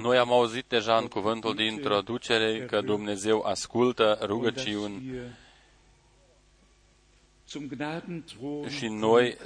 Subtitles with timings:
[0.00, 5.12] Noi am auzit deja în cuvântul de introducere că Dumnezeu ascultă rugăciuni
[8.68, 9.36] și noi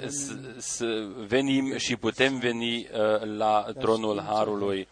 [0.57, 2.87] să venim și putem veni uh,
[3.37, 4.79] la tronul Harului.
[4.79, 4.87] uh,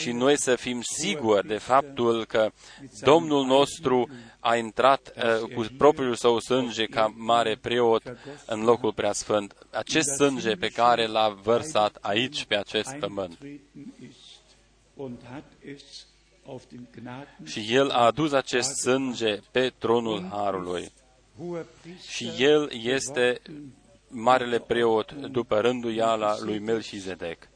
[0.00, 2.50] și noi să fim siguri de faptul că
[3.00, 4.08] Domnul nostru
[4.40, 8.02] a intrat uh, cu propriul său sânge ca mare preot
[8.46, 9.54] în locul preasfânt.
[9.70, 13.38] Acest sânge pe care l-a vărsat aici pe acest pământ.
[17.44, 20.92] Și El a adus acest sânge pe tronul Harului
[22.08, 23.40] și el este
[24.08, 27.48] marele preot după rânduiala lui Melchizedek.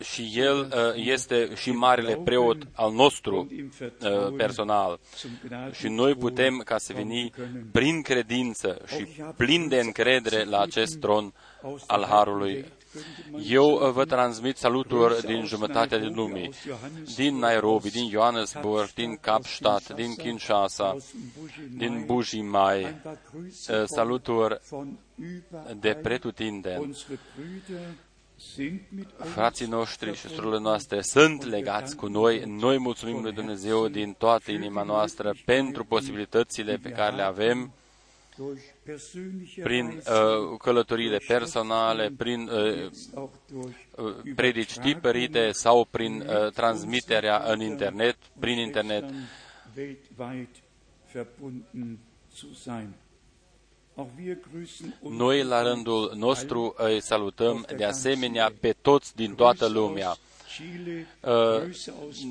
[0.00, 3.48] Și el uh, este și marele preot al nostru
[3.80, 4.98] uh, personal.
[5.72, 7.32] Și noi putem ca să veni
[7.72, 9.06] prin credință și
[9.36, 11.32] plin de încredere la acest tron
[11.86, 12.64] al Harului
[13.48, 16.50] eu uh, vă transmit saluturi din jumătatea din lumii,
[17.16, 20.96] din Nairobi, din Johannesburg, din Kapstadt, din Kinshasa,
[21.76, 24.60] din Bujimai, uh, saluturi
[25.80, 26.96] de pretutindeni.
[29.16, 32.42] Frații noștri și surorile noastre sunt legați cu noi.
[32.46, 37.72] Noi mulțumim lui Dumnezeu din toată inima noastră pentru posibilitățile pe care le avem
[39.62, 42.90] prin uh, călătoriile personale, prin uh,
[43.96, 49.04] uh, predici tipărite sau prin uh, transmiterea în internet, prin internet.
[55.00, 60.10] Noi, la rândul nostru, îi salutăm de asemenea pe toți din toată lumea.
[60.10, 60.27] Uh,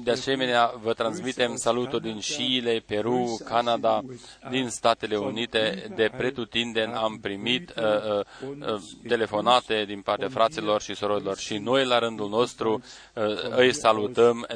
[0.03, 4.03] de asemenea, vă transmitem salutul din Chile, Peru, Canada,
[4.49, 5.91] din Statele Unite.
[5.95, 8.19] De pretutindeni am primit uh,
[8.59, 12.83] uh, telefonate din partea fraților și sororilor și noi, la rândul nostru,
[13.55, 14.47] îi salutăm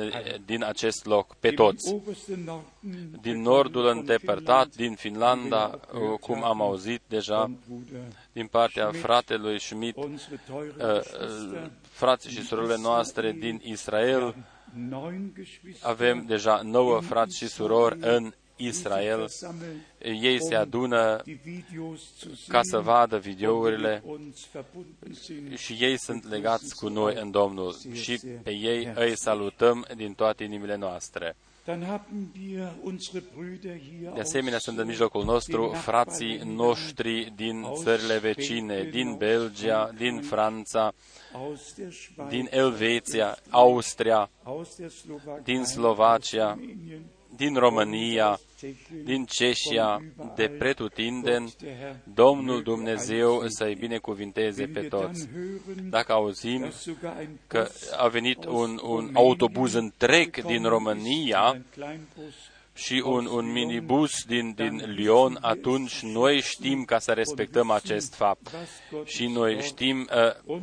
[0.45, 1.95] din acest loc pe toți.
[3.21, 5.79] Din nordul îndepărtat, din Finlanda,
[6.19, 7.51] cum am auzit deja,
[8.31, 9.97] din partea fratelui Schmidt,
[12.01, 14.35] frații și surorile noastre din Israel.
[15.81, 19.25] Avem deja nouă frați și surori în Israel.
[19.99, 21.23] Ei se adună
[22.47, 24.03] ca să vadă videourile
[25.55, 30.43] și ei sunt legați cu noi în Domnul și pe ei îi salutăm din toate
[30.43, 31.35] inimile noastre.
[34.13, 40.93] De asemenea, sunt în mijlocul nostru frații noștri din țările vecine, din Belgia, din Franța,
[42.29, 44.29] din Elveția, Austria,
[45.43, 46.59] din Slovacia,
[47.41, 48.39] din România,
[49.03, 50.01] din Ceșia,
[50.35, 51.53] de pretutindeni,
[52.13, 55.27] Domnul Dumnezeu să-i binecuvinteze pe toți.
[55.89, 56.71] Dacă auzim
[57.47, 61.61] că a venit un, un autobuz întreg din România,
[62.73, 68.49] și un, un minibus din, din Lyon, atunci noi știm ca să respectăm acest fapt.
[69.05, 70.09] Și noi știm
[70.45, 70.57] uh,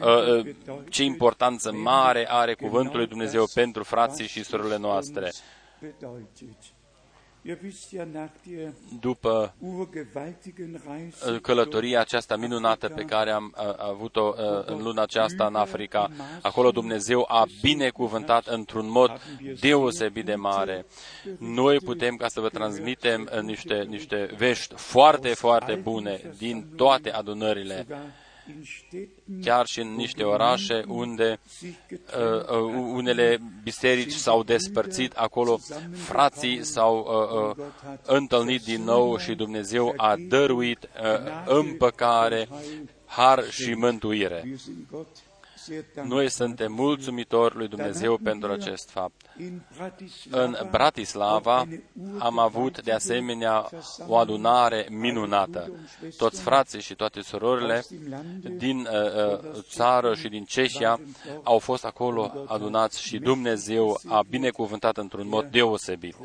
[0.00, 0.54] uh, uh,
[0.88, 5.30] ce importanță mare are Cuvântul lui Dumnezeu pentru frații și surorile noastre.
[9.00, 9.54] După
[11.42, 14.34] călătoria aceasta minunată pe care am avut-o
[14.66, 16.10] în luna aceasta în Africa,
[16.42, 19.20] acolo Dumnezeu a binecuvântat într-un mod
[19.60, 20.86] deosebit de mare.
[21.38, 27.86] Noi putem ca să vă transmitem niște, niște vești foarte, foarte bune din toate adunările
[29.42, 35.58] chiar și în niște orașe unde uh, uh, unele biserici s-au despărțit, acolo
[35.92, 37.66] frații s-au uh, uh,
[38.02, 42.48] întâlnit din nou și Dumnezeu a dăruit uh, împăcare,
[43.06, 44.58] har și mântuire.
[46.02, 49.20] Noi suntem mulțumitori lui Dumnezeu pentru acest fapt.
[50.30, 51.66] În Bratislava
[52.18, 53.68] am avut de asemenea
[54.06, 55.70] o adunare minunată.
[56.16, 57.84] Toți frații și toate surorile
[58.56, 61.00] din uh, uh, țară și din Ceșia
[61.42, 66.16] au fost acolo adunați și Dumnezeu a binecuvântat într-un mod deosebit.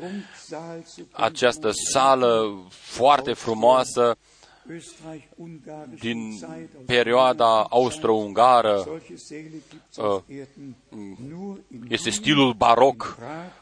[1.12, 4.16] Această sală foarte frumoasă
[5.98, 6.40] din
[6.86, 8.86] perioada austro-ungară,
[9.96, 10.20] uh,
[11.88, 13.18] este stilul baroc.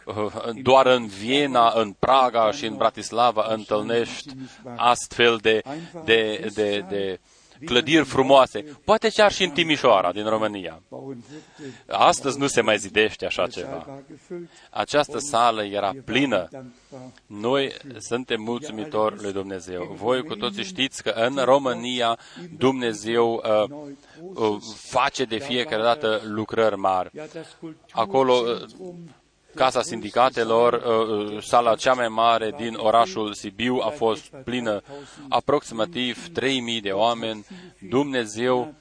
[0.07, 0.15] Uh,
[0.63, 4.29] doar în Viena, în Praga și în Bratislava întâlnești
[4.77, 5.63] astfel de,
[6.05, 7.21] de, de, de
[7.65, 10.83] clădiri frumoase, poate chiar și în Timișoara, din România.
[11.87, 13.87] Astăzi nu se mai zidește așa ceva.
[14.71, 16.49] Această sală era plină.
[17.27, 19.97] Noi suntem mulțumitori lui Dumnezeu.
[19.97, 22.19] Voi cu toții știți că în România
[22.57, 23.79] Dumnezeu uh,
[24.35, 27.11] uh, face de fiecare dată lucrări mari.
[27.91, 28.95] Acolo uh,
[29.59, 34.83] Casa Sindicatelor, uh, uh, sala cea mai mare din orașul Sibiu, a fost plină
[35.29, 36.33] aproximativ 3.000
[36.83, 37.47] de oameni.
[37.89, 38.75] Dumnezeu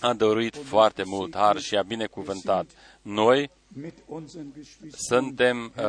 [0.00, 2.66] a dăruit foarte mult har și a binecuvântat.
[3.02, 3.50] Noi
[5.08, 5.84] suntem uh,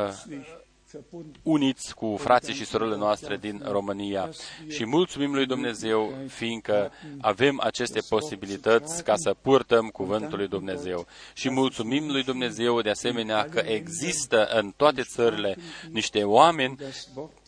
[1.42, 4.30] uniți cu frații și surorile noastre din România
[4.68, 11.06] și mulțumim lui Dumnezeu, fiindcă avem aceste posibilități ca să purtăm cuvântul lui Dumnezeu.
[11.32, 15.56] Și mulțumim lui Dumnezeu de asemenea că există în toate țările
[15.90, 16.76] niște oameni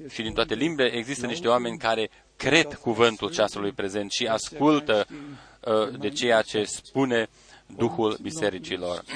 [0.08, 5.98] și din toate limbile există niște oameni care cred cuvântul ceasului prezent și ascultă uh,
[5.98, 7.28] de ceea ce spune
[7.76, 9.04] Duhul bisericilor.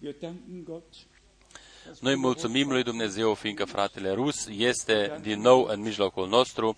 [2.00, 6.76] Noi mulțumim lui Dumnezeu, fiindcă fratele Rus este din nou în mijlocul nostru.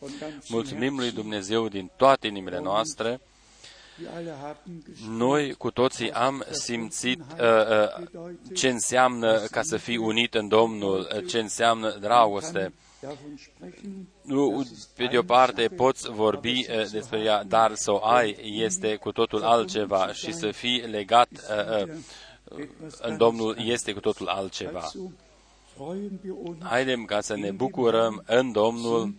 [0.49, 3.21] Mulțumim lui Dumnezeu din toate inimile noastre.
[5.09, 11.09] Noi cu toții am simțit uh, uh, ce înseamnă ca să fii unit în Domnul,
[11.17, 12.73] uh, ce înseamnă dragoste.
[14.23, 14.67] Nu,
[14.97, 19.13] pe de o parte, poți vorbi uh, despre ea, dar să o ai este cu
[19.13, 21.95] totul altceva și să fii legat uh, uh,
[23.01, 24.91] în Domnul este cu totul altceva.
[26.59, 29.15] Haidem ca să ne bucurăm în Domnul,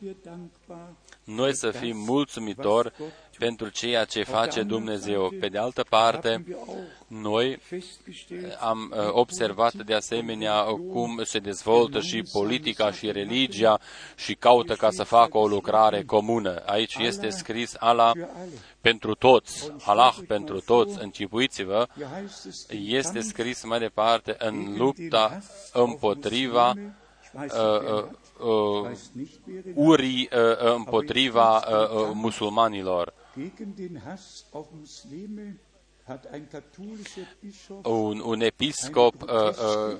[1.25, 2.91] noi să fim mulțumitori
[3.37, 5.33] pentru ceea ce face Dumnezeu.
[5.39, 6.45] Pe de altă parte,
[7.07, 7.59] noi
[8.59, 13.79] am uh, observat de asemenea cum se dezvoltă și politica și religia
[14.15, 16.63] și caută ca să facă o lucrare comună.
[16.65, 18.11] Aici este scris Allah
[18.81, 21.87] pentru toți, Allah pentru toți, încipuiți-vă,
[22.69, 25.41] este scris mai departe în lupta
[25.73, 26.73] împotriva
[27.33, 28.05] uh, uh,
[28.39, 28.91] uh,
[29.73, 33.13] urii uh, împotriva uh, uh, musulmanilor.
[37.83, 39.97] Un, un episcop uh, uh,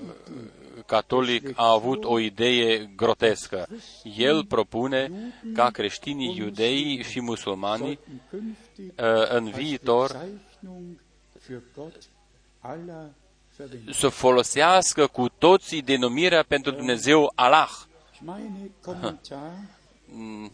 [0.86, 3.68] catolic a avut o idee grotescă.
[4.16, 5.10] El propune
[5.54, 7.98] ca creștinii iudei și musulmanii
[8.32, 10.26] uh, în viitor
[13.92, 17.70] să folosească cu toții denumirea pentru Dumnezeu Allah.
[20.08, 20.50] Mm.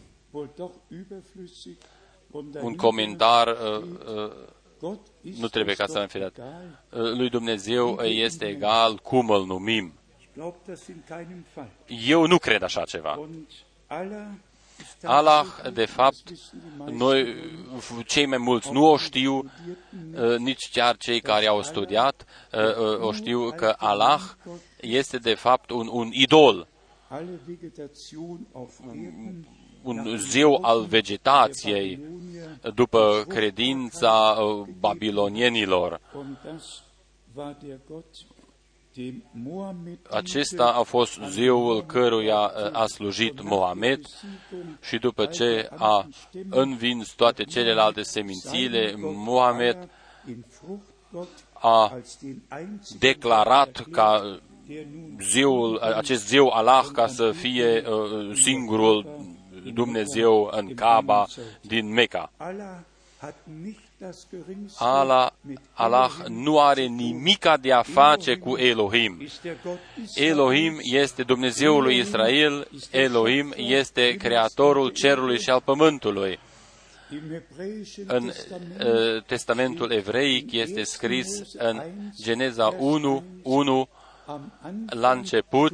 [2.61, 3.83] Un comentar uh,
[4.81, 4.97] uh,
[5.39, 6.37] nu trebuie ca să am fi dat.
[6.37, 6.43] Uh,
[6.89, 9.93] lui Dumnezeu este egal cum îl numim.
[11.87, 13.27] Eu nu cred așa ceva.
[15.03, 16.31] Allah, de fapt,
[16.85, 17.35] noi,
[18.05, 22.99] cei mai mulți nu o știu, uh, nici chiar cei care au studiat, uh, uh,
[22.99, 24.21] o știu că Allah
[24.81, 26.67] este de fapt un, un idol,
[29.83, 31.99] un zeu al vegetației,
[32.75, 34.37] după credința
[34.79, 35.99] babilonienilor.
[40.09, 44.05] Acesta a fost zeul căruia uh, a slujit Mohamed
[44.81, 46.07] și după ce a
[46.49, 49.89] învins toate celelalte semințile, Mohamed
[51.53, 51.97] a
[52.99, 54.39] declarat ca
[55.31, 59.19] zeul, acest zeu Allah ca să fie uh, singurul
[59.73, 61.27] Dumnezeu în Kaaba
[61.61, 62.31] din Mecca.
[64.77, 65.29] Allah,
[65.73, 69.21] Allah nu are nimica de a face cu Elohim.
[70.15, 76.39] Elohim este Dumnezeul lui Israel, Elohim este Creatorul cerului și al pământului.
[78.07, 81.81] În uh, Testamentul evreic este scris în
[82.21, 83.89] Geneza 1, 1,
[84.85, 85.73] la început,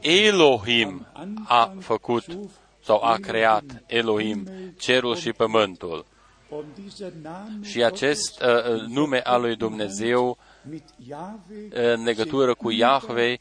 [0.00, 1.06] Elohim
[1.44, 2.24] a făcut
[2.84, 6.06] sau a creat Elohim cerul și pământul.
[7.62, 10.38] Și acest uh, nume al lui Dumnezeu
[11.70, 13.38] în legătură cu Iahve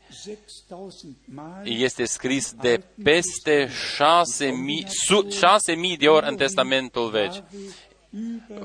[1.63, 7.44] este scris de peste șase mii, su, șase mii de ori în Testamentul Vechi.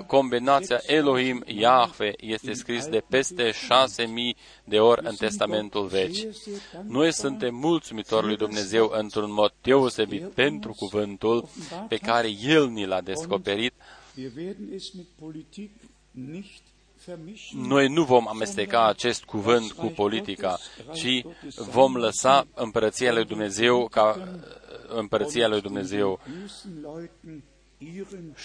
[0.07, 6.35] Combinația Elohim Iahve este scris de peste șase mii de ori în Testamentul Vechi.
[6.87, 11.49] Noi suntem mulțumitori lui Dumnezeu într-un mod deosebit pentru cuvântul
[11.89, 13.73] pe care El ni l-a descoperit
[17.53, 20.59] noi nu vom amesteca acest cuvânt cu politica,
[20.93, 21.23] ci
[21.57, 24.29] vom lăsa împărăția lui Dumnezeu ca
[24.89, 26.21] împărăția lui Dumnezeu.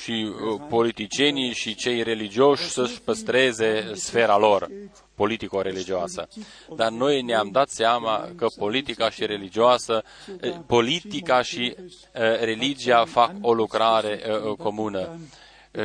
[0.04, 4.70] Și uh, politicienii și cei religioși să-și păstreze sfera lor
[5.16, 6.28] politico-religioasă.
[6.76, 10.04] Dar noi ne-am dat seama că politica și religioasă,
[10.44, 14.22] uh, politica și uh, religia fac o lucrare
[14.58, 15.20] comună.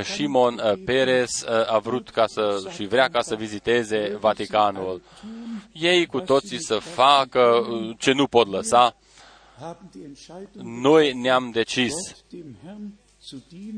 [0.02, 1.30] Simon Perez
[1.66, 5.02] a vrut ca să, și vrea ca să viziteze Vaticanul.
[5.72, 7.66] Ei cu toții să facă
[7.98, 8.96] ce nu pot lăsa.
[10.52, 11.94] Noi ne-am decis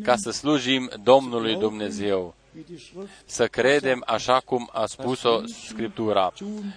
[0.02, 2.34] ca să slujim Domnului Dumnezeu,
[3.24, 6.32] să credem așa cum a spus-o Scriptura.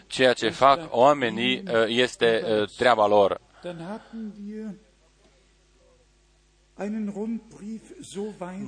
[0.08, 3.42] Ceea ce fac oamenii uh, este uh, treaba lor.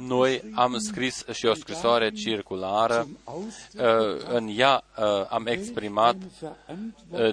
[0.08, 3.08] Noi am scris și o scrisoare circulară.
[3.25, 3.84] Uh,
[4.34, 4.84] în ea
[5.30, 6.15] am exprimat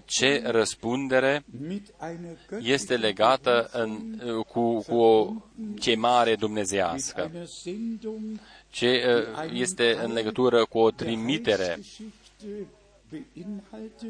[0.05, 1.45] ce răspundere
[2.61, 4.19] este legată în,
[4.49, 5.33] cu, cu o
[5.79, 7.31] chemare dumnezească,
[8.71, 9.03] ce
[9.53, 11.79] este în legătură cu o trimitere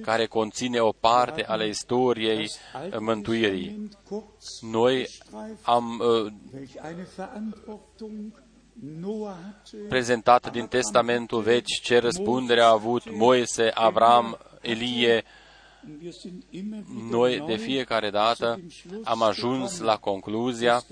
[0.02, 2.50] care conține o parte ale istoriei
[2.98, 3.88] mântuirii.
[4.60, 5.08] Noi
[5.62, 6.32] am uh,
[9.88, 15.24] prezentat din Testamentul Vechi ce răspundere a avut Moise, Avram, Elie.
[17.10, 18.60] Noi de fiecare dată
[19.04, 20.82] am ajuns la concluzia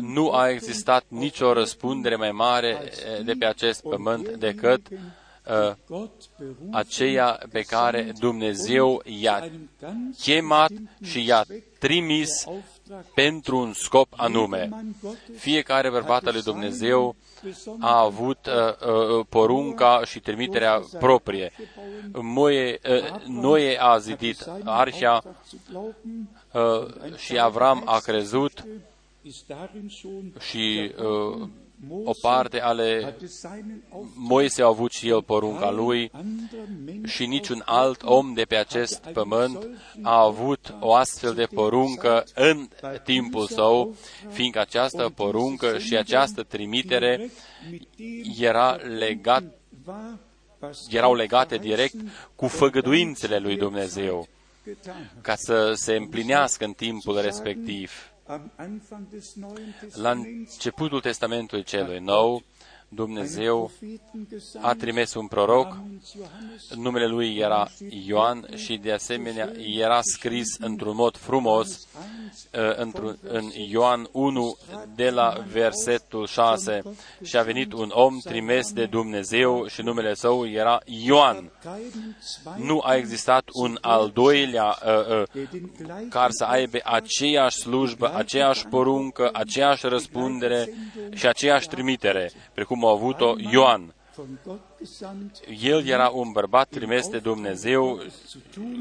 [0.00, 6.06] nu a existat nicio răspundere mai mare eh, de pe acest pământ decât uh,
[6.70, 9.50] aceea pe care Dumnezeu i-a
[10.20, 10.70] chemat
[11.04, 11.44] și i-a
[11.78, 12.44] trimis
[13.14, 14.68] pentru un scop anume.
[15.36, 17.16] Fiecare bărbat al lui Dumnezeu
[17.80, 21.52] a avut uh, uh, porunca și trimiterea proprie.
[22.12, 25.22] Moie, uh, Noe a zidit arșa
[26.52, 28.64] uh, și Avram a crezut
[30.40, 31.48] și uh,
[32.04, 33.16] o parte ale
[34.14, 36.10] Moise a avut și el porunca lui
[37.04, 39.68] și niciun alt om de pe acest pământ
[40.02, 42.68] a avut o astfel de poruncă în
[43.04, 43.94] timpul său,
[44.30, 47.30] fiindcă această poruncă și această trimitere
[48.38, 49.44] era legat,
[50.90, 51.94] erau legate direct
[52.36, 54.28] cu făgăduințele lui Dumnezeu
[55.20, 58.07] ca să se împlinească în timpul respectiv.
[59.94, 62.42] La începutul Testamentului celui nou,
[62.88, 63.70] Dumnezeu
[64.60, 65.76] a trimis un proroc,
[66.74, 67.68] numele lui era
[68.06, 72.92] Ioan și de asemenea era scris într-un mod frumos uh,
[73.22, 74.56] în Ioan 1
[74.94, 76.82] de la versetul 6
[77.22, 81.50] și a venit un om trimis de Dumnezeu și numele său era Ioan.
[82.56, 85.50] Nu a existat un al doilea uh, uh,
[86.08, 90.68] care să aibă aceeași slujbă, aceeași poruncă, aceeași răspundere
[91.14, 93.94] și aceeași trimitere, precum cum a avut-o Ioan.
[95.62, 98.00] El era un bărbat trimis de Dumnezeu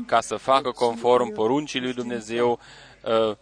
[0.05, 2.59] ca să facă conform poruncii lui Dumnezeu
[3.29, 3.35] uh,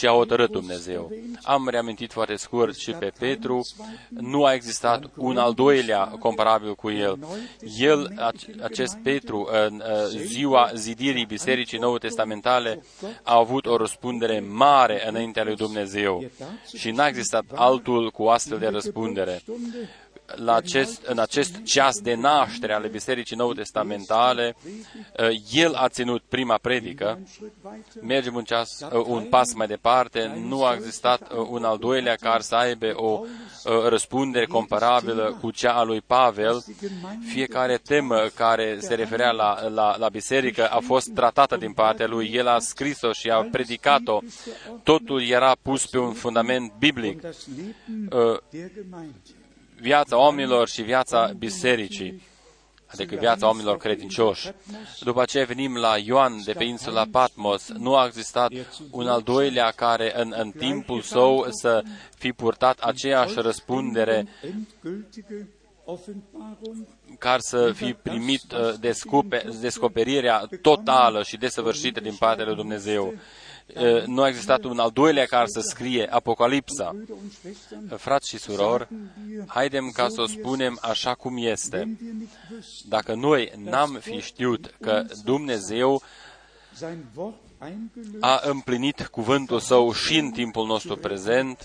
[0.00, 1.12] ce a hotărât Dumnezeu.
[1.42, 3.66] Am reamintit foarte scurt și pe Petru,
[4.08, 7.18] nu a existat un al doilea comparabil cu el.
[7.78, 8.14] El,
[8.62, 12.84] acest Petru, în ziua zidirii Bisericii Nou Testamentale,
[13.22, 16.24] a avut o răspundere mare înaintea lui Dumnezeu
[16.76, 19.42] și n-a existat altul cu astfel de răspundere
[20.34, 26.22] la acest, în acest ceas de naștere ale Bisericii Nou Testamentale, uh, el a ținut
[26.28, 27.18] prima predică,
[28.00, 32.14] mergem un, ceas, uh, un pas mai departe, nu a existat uh, un al doilea
[32.14, 33.24] care să aibă o
[33.88, 36.64] răspundere comparabilă cu cea a lui Pavel.
[37.32, 42.30] Fiecare temă care se referea la, la, la biserică a fost tratată din partea lui.
[42.32, 44.18] El a scris-o și a predicat-o.
[44.82, 47.20] Totul era pus pe un fundament biblic
[49.80, 52.22] viața oamenilor și viața bisericii,
[52.86, 54.50] adică viața oamenilor credincioși.
[55.00, 57.68] După aceea venim la Ioan de pe insula Patmos.
[57.68, 58.52] Nu a existat
[58.90, 61.82] un al doilea care în, în timpul său să
[62.18, 64.26] fi purtat aceeași răspundere
[67.18, 68.74] care să fi primit uh,
[69.60, 73.14] descoperirea totală și desăvârșită din partea lui Dumnezeu
[74.06, 76.96] nu a existat un al doilea care să scrie Apocalipsa.
[77.96, 78.88] Frați și surori,
[79.46, 81.98] haidem ca să o spunem așa cum este.
[82.88, 86.02] Dacă noi n-am fi știut că Dumnezeu
[88.20, 91.64] a împlinit cuvântul său și în timpul nostru prezent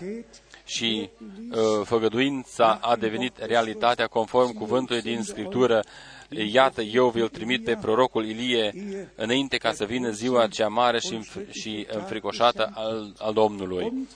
[0.65, 1.09] și
[1.51, 5.83] uh, făgăduința a devenit realitatea conform cuvântului din Scriptură.
[6.29, 8.73] Iată, eu vi-l trimit pe prorocul Ilie
[9.15, 14.07] înainte ca să vină ziua cea mare și, înf- și înfricoșată al, al Domnului.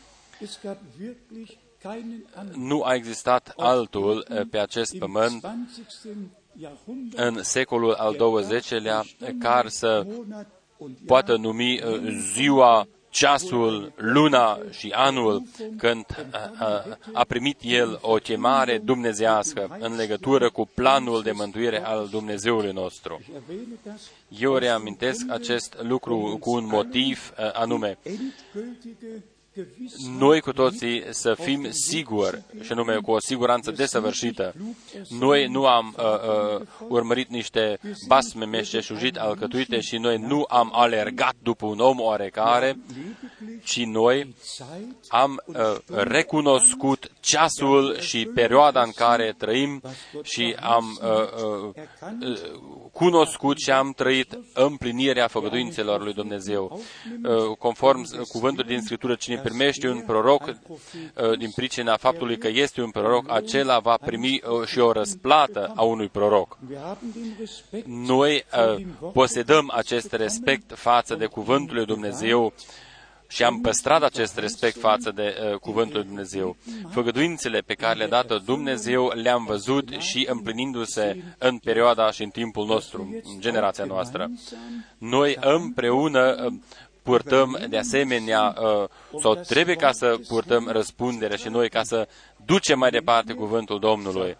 [2.54, 5.48] Nu a existat altul uh, pe acest pământ
[7.16, 9.04] în secolul al XX-lea
[9.40, 10.06] care să
[11.06, 12.02] poată numi uh,
[12.34, 15.44] ziua, ceasul, luna și anul
[15.78, 22.08] când uh, a primit el o chemare dumnezească în legătură cu planul de mântuire al
[22.12, 23.22] Dumnezeului nostru.
[24.28, 27.98] Eu reamintesc acest lucru cu un motiv anume
[30.18, 34.54] noi cu toții să fim siguri, și nume cu o siguranță desăvârșită.
[35.20, 41.36] Noi nu am uh, uh, urmărit niște basme meșteșugit alcătuite și noi nu am alergat
[41.44, 42.80] după un om oarecare,
[43.64, 44.36] ci noi
[45.08, 49.82] am uh, recunoscut ceasul și perioada în care trăim
[50.24, 51.10] și am uh,
[51.44, 51.84] uh,
[52.92, 56.82] cunoscut și am trăit împlinirea făgăduințelor lui Dumnezeu.
[57.24, 62.82] Uh, conform cuvântului din Scriptură, cine primește un proroc uh, din pricina faptului că este
[62.82, 66.58] un proroc, acela va primi uh, și o răsplată a unui proroc.
[67.86, 68.46] Noi
[69.14, 72.54] posedăm acest respect față de cuvântul lui Dumnezeu
[73.32, 76.58] și am păstrat acest respect față de uh, Cuvântul lui Dumnezeu.
[76.90, 82.66] Făgăduințele pe care le-a dat Dumnezeu le-am văzut și împlinindu-se în perioada și în timpul
[82.66, 84.32] nostru, în generația noastră.
[84.98, 86.36] Noi împreună
[87.02, 88.88] purtăm de asemenea, uh,
[89.22, 92.08] sau trebuie ca să purtăm răspundere și noi ca să
[92.46, 94.38] ducem mai departe cuvântul Domnului.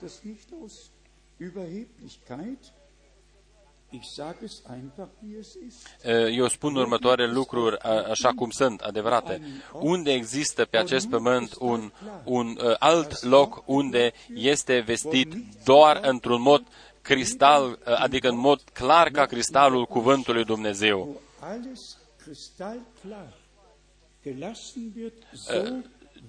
[6.32, 7.78] Eu spun următoarele lucruri
[8.10, 9.42] așa cum sunt, adevărate.
[9.74, 11.92] Unde există pe acest pământ un,
[12.24, 16.64] un alt loc unde este vestit doar într-un mod
[17.02, 21.22] cristal, adică în mod clar ca cristalul cuvântului Dumnezeu.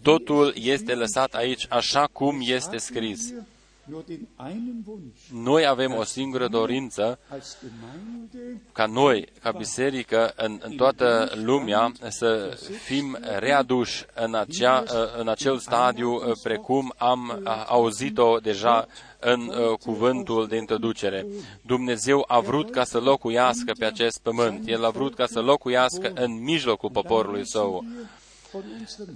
[0.03, 3.33] Totul este lăsat aici așa cum este scris.
[5.33, 7.19] Noi avem o singură dorință
[8.73, 14.85] ca noi, ca biserică, în, în toată lumea, să fim readuși în, acea,
[15.19, 18.87] în acel stadiu precum am auzit-o deja
[19.21, 21.27] în uh, cuvântul de introducere.
[21.63, 24.69] Dumnezeu a vrut ca să locuiască pe acest pământ.
[24.69, 27.85] El a vrut ca să locuiască în mijlocul poporului său.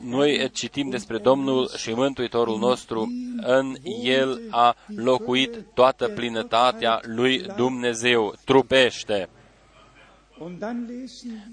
[0.02, 8.34] Noi citim despre Domnul și Mântuitorul nostru, în El a locuit toată plinătatea lui Dumnezeu,
[8.44, 9.28] trupește.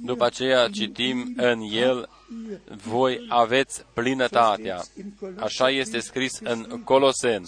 [0.03, 2.09] După aceea citim în El,
[2.85, 4.81] voi aveți plinătatea.
[5.35, 7.43] Așa este scris în Colosen.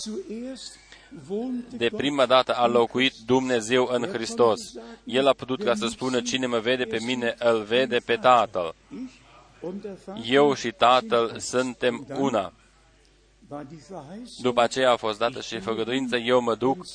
[1.69, 4.73] De prima dată a locuit Dumnezeu în Hristos.
[5.04, 8.76] El a putut ca să spună, cine mă vede pe mine, îl vede pe Tatăl.
[10.26, 12.54] Eu și Tatăl suntem una.
[14.41, 16.86] După aceea a fost dată și făgăduință, eu mă duc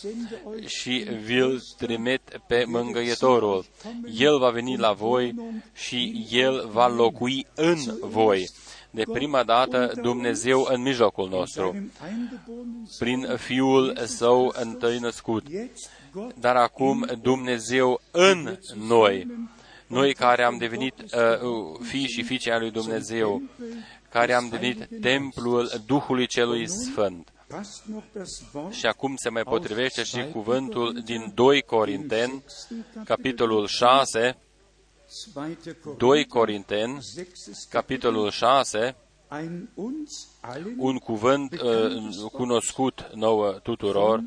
[0.67, 3.65] și vi-l trimit pe mângăietorul.
[4.15, 5.35] El va veni la voi
[5.75, 8.49] și el va locui în voi.
[8.91, 11.91] De prima dată Dumnezeu în mijlocul nostru,
[12.99, 15.45] prin Fiul Său întâi născut.
[16.41, 19.27] Dar acum Dumnezeu în noi
[19.89, 23.43] noi care am devenit uh, fii și fiice al lui Dumnezeu,
[24.09, 27.33] care am devenit templul Duhului Celui Sfânt.
[28.71, 32.45] Și acum se mai potrivește și cuvântul din 2 Corinteni,
[33.05, 34.37] capitolul 6,
[35.97, 36.99] 2 Corinteni,
[37.71, 38.97] capitolul 6,
[40.77, 44.23] un cuvânt uh, cunoscut nouă tuturor.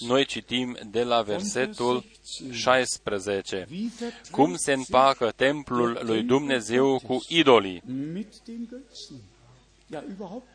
[0.00, 2.04] Noi citim de la versetul
[2.50, 3.68] 16.
[4.30, 7.82] Cum se împacă templul lui Dumnezeu cu idolii?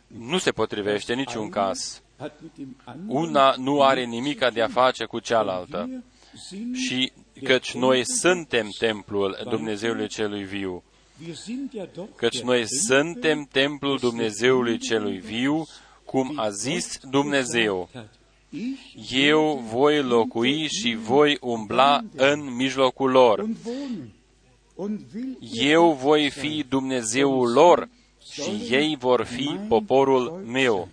[0.08, 2.02] Nu se potrivește niciun caz.
[3.08, 6.04] Una nu are nimica de a face cu cealaltă.
[6.74, 7.12] Și
[7.44, 10.84] căci noi suntem templul Dumnezeului celui viu
[12.16, 15.66] căci noi suntem templul Dumnezeului celui viu,
[16.06, 17.90] cum a zis Dumnezeu.
[19.12, 23.50] Eu voi locui și voi umbla în mijlocul lor.
[25.52, 27.90] Eu voi fi Dumnezeul lor
[28.32, 30.88] și ei vor fi poporul meu.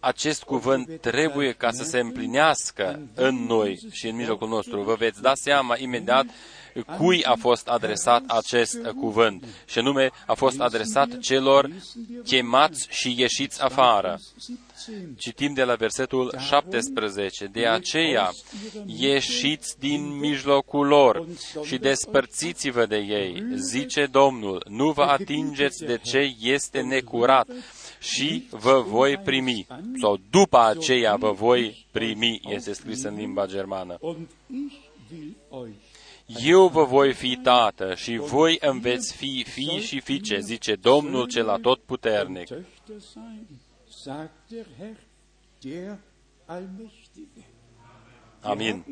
[0.00, 4.82] Acest cuvânt trebuie ca să se împlinească în noi și în mijlocul nostru.
[4.82, 6.26] Vă veți da seama imediat
[6.96, 9.44] cui a fost adresat acest cuvânt.
[9.66, 11.70] Și nume a fost adresat celor
[12.24, 14.18] chemați și ieșiți afară.
[15.16, 17.44] Citim de la versetul 17.
[17.44, 18.30] De aceea,
[18.86, 21.26] ieșiți din mijlocul lor
[21.62, 27.46] și despărțiți-vă de ei, zice Domnul, nu vă atingeți de ce este necurat
[28.00, 29.66] și vă voi primi.
[30.00, 33.98] Sau după aceea vă voi primi, este scris în limba germană.
[36.44, 41.26] Eu vă voi fi tată și voi îmi veți fi fi și fiice, zice Domnul
[41.26, 42.48] cel atotputernic.
[48.40, 48.84] Amin.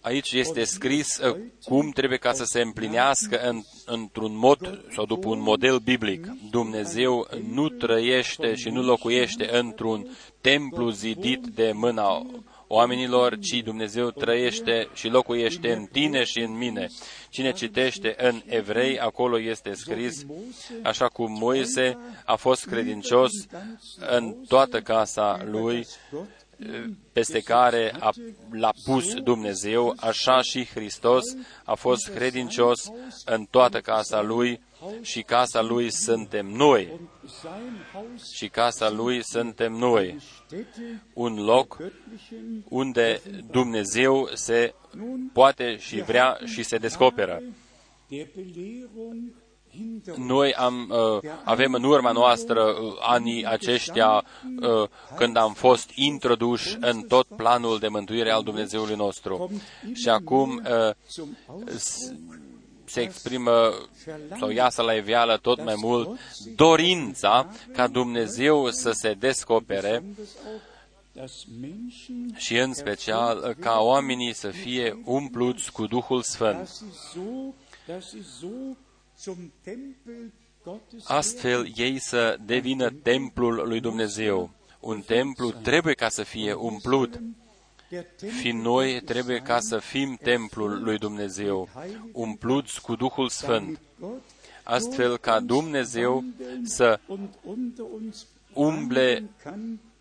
[0.00, 5.28] Aici este scris uh, cum trebuie ca să se împlinească în, într-un mod sau după
[5.28, 6.26] un model biblic.
[6.50, 12.26] Dumnezeu nu trăiește și nu locuiește într-un templu zidit de mâna
[12.72, 16.88] oamenilor, ci Dumnezeu trăiește și locuiește în tine și în mine.
[17.30, 20.26] Cine citește în Evrei, acolo este scris,
[20.82, 23.30] așa cum Moise a fost credincios
[24.18, 25.86] în toată casa lui,
[27.12, 28.10] peste care a,
[28.50, 31.24] l-a pus Dumnezeu, așa și Hristos
[31.64, 32.90] a fost credincios
[33.24, 34.60] în toată casa lui
[35.00, 37.00] și casa lui suntem noi.
[38.34, 40.18] Și casa lui suntem noi.
[41.14, 41.78] Un loc
[42.68, 43.20] unde
[43.50, 44.74] Dumnezeu se
[45.32, 47.42] poate și vrea și se descoperă.
[50.16, 54.24] Noi am, uh, avem în urma noastră uh, anii aceștia
[54.60, 59.50] uh, când am fost introduși în tot planul de mântuire al Dumnezeului nostru.
[59.94, 60.62] Și acum
[62.84, 63.74] se exprimă
[64.38, 66.18] sau iasă la evială tot mai mult
[66.56, 70.04] dorința ca Dumnezeu să se descopere
[72.36, 76.70] și în special ca oamenii să fie umpluți cu Duhul Sfânt.
[81.04, 84.50] Astfel ei să devină templul lui Dumnezeu.
[84.80, 87.20] Un templu trebuie ca să fie umplut.
[88.40, 91.68] și noi trebuie ca să fim templul lui Dumnezeu,
[92.12, 93.80] umpluți cu Duhul Sfânt,
[94.62, 96.24] astfel ca Dumnezeu
[96.62, 97.00] să
[98.52, 99.30] umble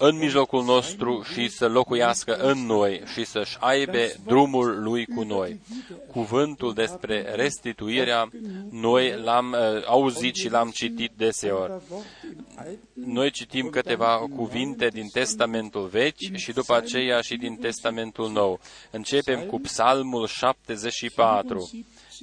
[0.02, 5.60] în mijlocul nostru și să locuiască în noi și să-și aibă drumul lui cu noi.
[6.12, 8.30] Cuvântul despre restituirea,
[8.70, 11.72] noi l-am uh, auzit și l-am citit deseori.
[12.94, 18.60] Noi citim câteva cuvinte din Testamentul Vechi și după aceea și din Testamentul Nou.
[18.92, 21.70] Începem cu Psalmul 74.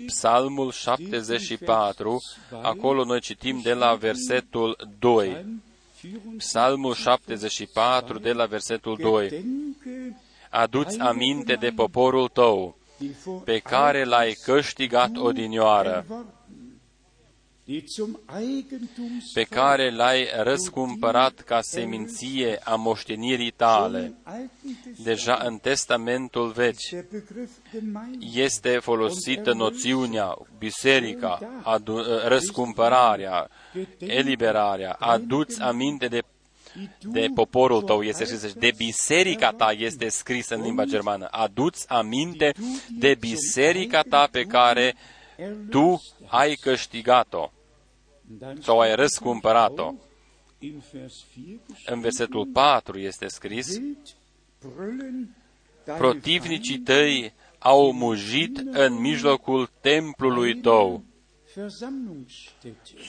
[0.06, 2.20] Psalmul 74,
[2.62, 5.44] acolo noi citim de la versetul 2.
[6.36, 9.44] Psalmul 74 de la versetul 2.
[10.50, 12.76] Aduți aminte de poporul tău,
[13.44, 16.06] pe care l-ai câștigat odinioară,
[19.34, 24.14] pe care l-ai răscumpărat ca seminție a moștenirii tale.
[25.02, 27.06] Deja în Testamentul Vechi
[28.34, 33.48] este folosită noțiunea, biserica, adu- răscumpărarea,
[33.98, 36.20] eliberarea, aduți aminte de
[37.00, 41.28] de poporul tău este scris, de biserica ta este scris în limba germană.
[41.30, 42.52] Aduți aminte
[42.98, 44.94] de biserica ta pe care
[45.70, 47.50] tu ai câștigat-o
[48.60, 49.94] sau ai răscumpărat-o.
[51.86, 53.80] În versetul 4 este scris,
[55.84, 61.04] protivnicii tăi au mujit în mijlocul templului tău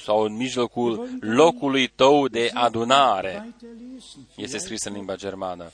[0.04, 3.56] sau în mijlocul locului tău de adunare.
[4.36, 5.72] Este scris în limba germană.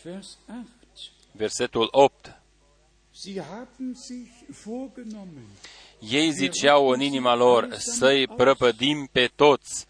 [1.31, 2.41] Versetul 8.
[6.09, 9.85] Ei ziceau în inima lor să-i prăpădim pe toți.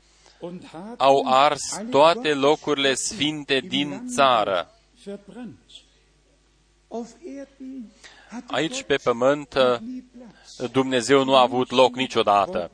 [0.97, 4.71] Au ars toate locurile sfinte din țară.
[8.47, 9.55] Aici pe pământ
[10.71, 12.71] Dumnezeu nu a avut loc niciodată.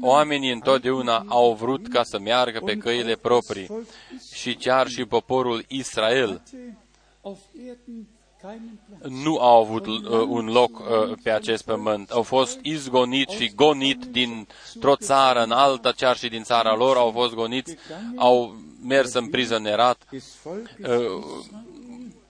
[0.00, 3.86] Oamenii întotdeauna au vrut ca să meargă pe căile proprii
[4.32, 6.42] și chiar și poporul Israel
[9.08, 12.10] nu au avut uh, un loc uh, pe acest pământ.
[12.10, 17.10] Au fost izgoniți și gonit dintr-o țară în alta, chiar și din țara lor au
[17.10, 17.76] fost goniți,
[18.16, 20.04] au mers în prizonerat.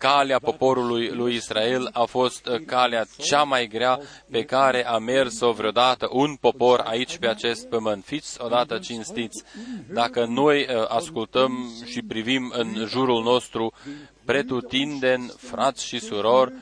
[0.02, 5.52] Uh, calea poporului lui Israel a fost calea cea mai grea pe care a mers-o
[5.52, 8.04] vreodată un popor aici pe acest pământ.
[8.04, 9.42] Fiți odată cinstiți.
[9.92, 13.72] Dacă noi ascultăm și privim în jurul nostru
[14.24, 16.52] pretutindeni, frați și surori,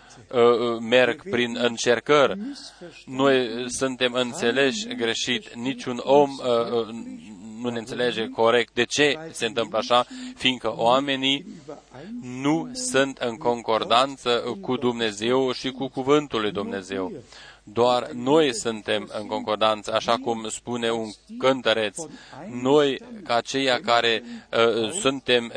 [0.80, 2.38] merg prin încercări.
[3.04, 5.54] Noi suntem înțeleși greșit.
[5.54, 6.30] Niciun om
[7.62, 11.46] nu ne înțelege corect de ce se întâmplă așa, fiindcă oamenii
[12.22, 17.12] nu sunt în concordanță cu Dumnezeu și cu cuvântul lui Dumnezeu.
[17.72, 21.98] Doar noi suntem în concordanță, așa cum spune un cântăreț.
[22.62, 25.52] Noi, ca aceia care uh, suntem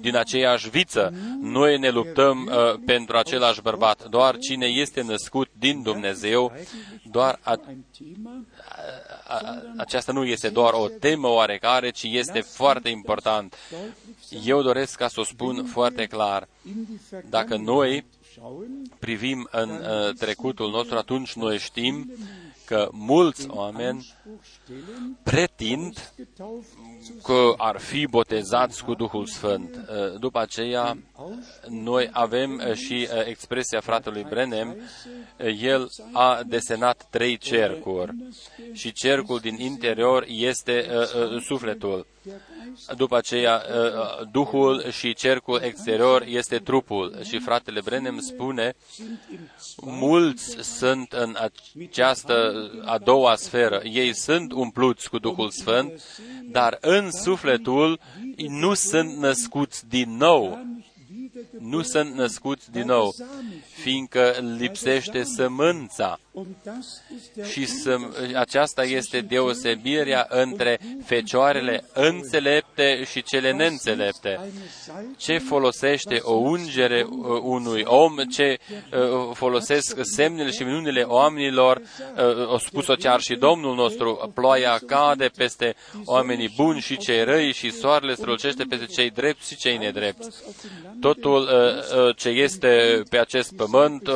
[0.00, 4.08] din aceeași viță, noi ne luptăm uh, pentru același bărbat.
[4.08, 6.52] Doar cine este născut din Dumnezeu,
[7.10, 7.60] doar a,
[9.26, 13.54] a, aceasta nu este doar o temă oarecare, ci este foarte important.
[14.44, 16.48] Eu doresc ca să o spun foarte clar.
[17.28, 18.04] Dacă noi
[18.98, 22.10] privim în uh, trecutul nostru, atunci noi știm
[22.66, 24.14] că mulți oameni
[25.22, 26.12] pretind
[27.22, 29.74] că ar fi botezați cu Duhul Sfânt.
[29.74, 30.98] Uh, după aceea,
[31.68, 34.76] noi avem uh, și uh, expresia fratelui Brenem,
[35.60, 38.14] el a desenat trei cercuri
[38.72, 40.86] și cercul din interior este
[41.40, 42.06] sufletul
[42.96, 47.16] după aceea uh, Duhul și cercul exterior este trupul.
[47.22, 48.74] Și fratele Brenem spune,
[49.80, 51.36] mulți sunt în
[51.88, 53.80] această a doua sferă.
[53.84, 56.02] Ei sunt umpluți cu Duhul Sfânt,
[56.50, 58.00] dar în sufletul
[58.36, 60.58] nu sunt născuți din nou
[61.58, 63.14] nu sunt născuți din nou,
[63.82, 66.20] fiindcă lipsește sămânța.
[67.44, 67.96] Și să,
[68.34, 74.40] aceasta este deosebirea între fecioarele înțelepte și cele neînțelepte.
[75.16, 82.52] Ce folosește o ungere uh, unui om, ce uh, folosesc semnele și minunile oamenilor, uh,
[82.52, 87.70] o spus-o chiar și Domnul nostru, ploaia cade peste oamenii buni și cei răi și
[87.70, 90.42] soarele strălucește peste cei drepți și cei nedrepți.
[91.26, 91.48] Totul
[92.16, 94.08] ce este pe acest pământ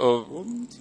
[0.00, 0.26] Uh,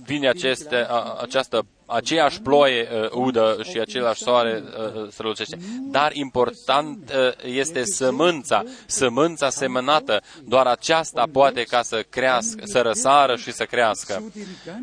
[0.06, 0.88] vine aceste,
[1.22, 5.58] această aceeași ploaie uh, udă și același soare uh, strălucește.
[5.92, 7.12] Dar important
[7.44, 10.22] este sămânța, sămânța semănată.
[10.44, 14.24] Doar aceasta poate ca să crească, să răsară și să crească.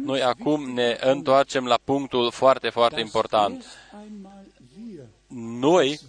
[0.05, 3.64] Noi acum ne întoarcem la punctul foarte, foarte important.
[5.61, 6.01] Noi,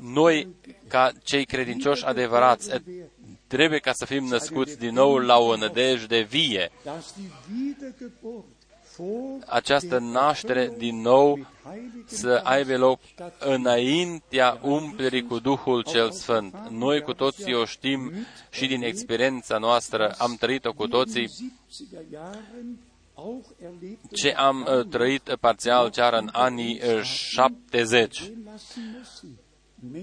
[0.00, 0.48] noi,
[0.88, 2.70] ca cei credincioși adevărați,
[3.50, 6.70] Trebuie ca să fim născuți din nou la o nădejde vie.
[9.46, 11.46] Această naștere din nou
[12.06, 13.00] să aibă loc
[13.38, 16.54] înaintea umplerii cu Duhul cel Sfânt.
[16.68, 18.12] Noi cu toții o știm
[18.50, 21.30] și din experiența noastră, am trăit-o cu toții,
[24.12, 28.32] ce am uh, trăit parțial chiar în anii 70.
[29.82, 30.00] Uh,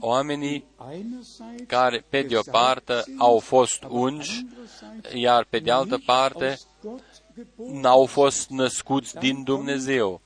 [0.00, 0.64] oamenii
[1.66, 4.46] care, pe de o parte, au fost ungi,
[5.14, 6.58] iar pe de altă parte,
[7.72, 10.20] n-au fost născuți din Dumnezeu.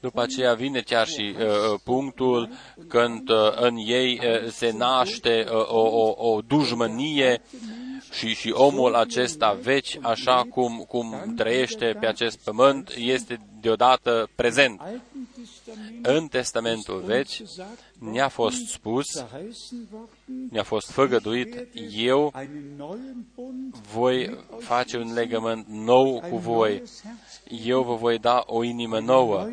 [0.00, 2.48] După aceea vine chiar și uh, punctul
[2.88, 7.42] când uh, în ei uh, se naște uh, o, o, o dușmănie
[8.12, 14.80] și, și omul acesta veci, așa cum, cum trăiește pe acest pământ, este deodată prezent.
[16.02, 17.48] În Testamentul Vechi
[17.98, 19.24] ne-a fost spus,
[20.50, 22.32] ne-a fost făgăduit, eu
[23.92, 26.82] voi face un legământ nou cu voi,
[27.64, 29.48] eu vă voi da o inimă nouă,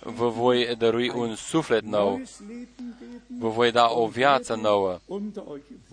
[0.00, 2.20] vă voi dărui un suflet nou,
[3.38, 4.98] vă voi da o viață nouă.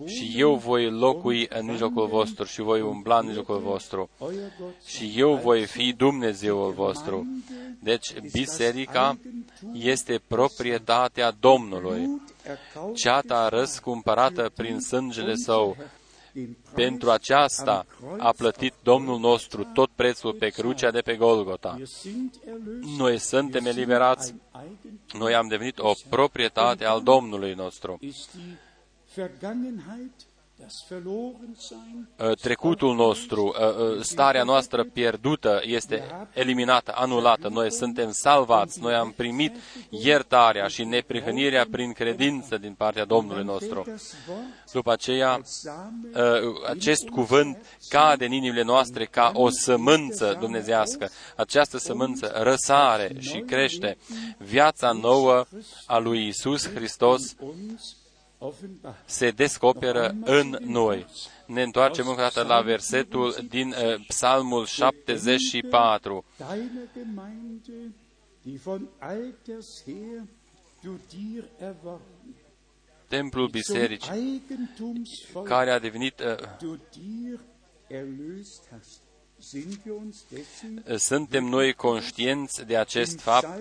[0.06, 4.10] Și eu voi locui în mijlocul vostru și voi umbla în mijlocul vostru.
[4.84, 7.26] Și eu voi fi Dumnezeul vostru.
[7.78, 9.18] Deci, biserica
[9.72, 12.22] este proprietatea Domnului,
[12.94, 15.76] ceata răscumpărată prin sângele său.
[16.74, 17.86] Pentru aceasta
[18.18, 21.78] a plătit Domnul nostru tot prețul pe crucea de pe Golgota.
[22.96, 24.34] Noi suntem eliberați,
[25.18, 27.98] noi am devenit o proprietate al Domnului nostru.
[32.16, 37.48] Uh, trecutul nostru, uh, uh, starea noastră pierdută este eliminată, anulată.
[37.48, 39.56] Noi suntem salvați, noi am primit
[39.90, 43.84] iertarea și neprihănirea prin credință din partea Domnului nostru.
[44.72, 45.40] După aceea,
[46.68, 47.56] acest cuvânt
[47.88, 51.10] cade în inimile noastre ca o sămânță dumnezească.
[51.36, 53.96] Această sămânță răsare și crește.
[54.38, 55.44] Viața nouă
[55.86, 57.34] a lui Isus Hristos
[59.04, 61.06] se descoperă în noi.
[61.46, 66.24] Ne întoarcem încă o dată la versetul din uh, Psalmul 74.
[73.08, 74.42] Templul bisericii,
[75.44, 76.36] care a devenit uh,
[80.96, 83.58] suntem noi conștienți de acest fapt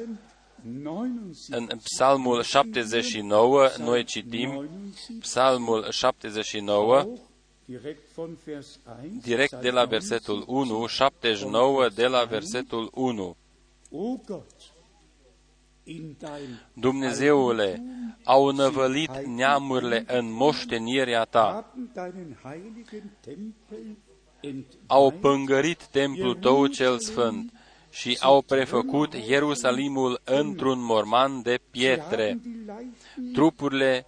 [1.50, 4.70] în Psalmul 79, noi citim
[5.20, 7.08] Psalmul 79,
[9.22, 13.36] direct de la versetul 1, 79 de la versetul 1.
[16.74, 17.84] Dumnezeule,
[18.24, 21.74] au năvălit neamurile în moștenirea ta,
[24.88, 27.52] au pângărit templul tău cel sfânt,
[27.92, 32.40] și au prefăcut Ierusalimul într-un morman de pietre.
[33.34, 34.06] Trupurile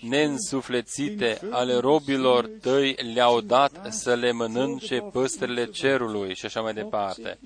[0.00, 7.38] neînsuflețite ale robilor tăi le-au dat să le mănânce păstrele cerului și așa mai departe.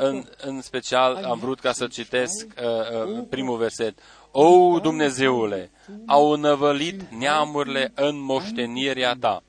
[0.00, 3.98] În, în special am vrut ca să citesc uh, uh, primul verset.
[4.30, 5.70] O, Dumnezeule,
[6.06, 9.42] au năvălit neamurile în moștenirea ta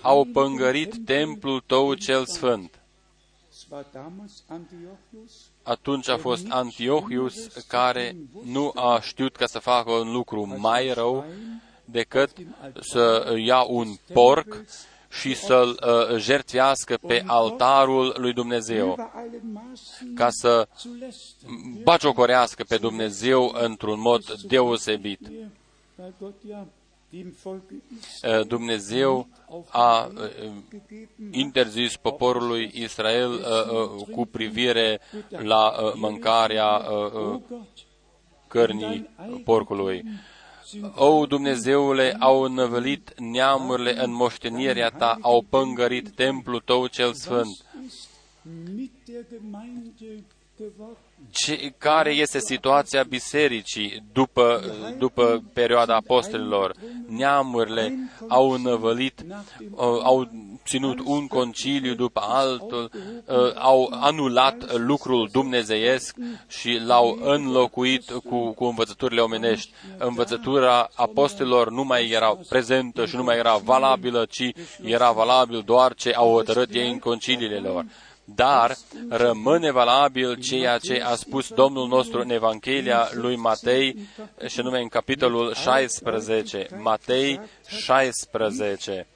[0.00, 2.78] au pângărit templul tău cel sfânt.
[5.62, 11.24] Atunci a fost Antiochius care nu a știut ca să facă un lucru mai rău
[11.84, 12.30] decât
[12.80, 14.64] să ia un porc
[15.20, 19.10] și să-l uh, jertfească pe altarul lui Dumnezeu,
[20.14, 20.68] ca să
[21.82, 25.20] bagiocorească pe Dumnezeu într-un mod deosebit.
[28.22, 29.28] Eh, Dumnezeu
[29.68, 30.10] a
[30.42, 30.50] eh,
[31.30, 36.82] interzis poporului Israel eh, cu privire la mâncarea
[38.48, 39.10] cărnii
[39.44, 40.04] porcului.
[40.94, 47.64] O, Dumnezeule, au învălit neamurile în moștenirea ta, au pângărit templul tău cel sfânt
[51.34, 54.60] ce, care este situația bisericii după,
[54.98, 56.74] după perioada apostolilor.
[57.08, 59.24] Neamurile au învălit,
[60.02, 60.28] au
[60.66, 62.90] ținut un conciliu după altul,
[63.28, 66.16] ă, au anulat lucrul dumnezeiesc
[66.48, 69.72] și l-au înlocuit cu, cu învățăturile omenești.
[69.98, 75.94] Învățătura apostolilor nu mai era prezentă și nu mai era valabilă, ci era valabil doar
[75.94, 77.84] ce au hotărât ei în conciliile lor
[78.24, 78.76] dar
[79.08, 84.08] rămâne valabil ceea ce a spus Domnul nostru în Evanghelia lui Matei,
[84.46, 89.06] și nume în capitolul 16, Matei 16.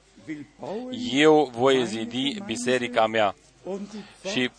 [1.12, 3.34] Eu voi zidi biserica mea
[4.30, 4.50] și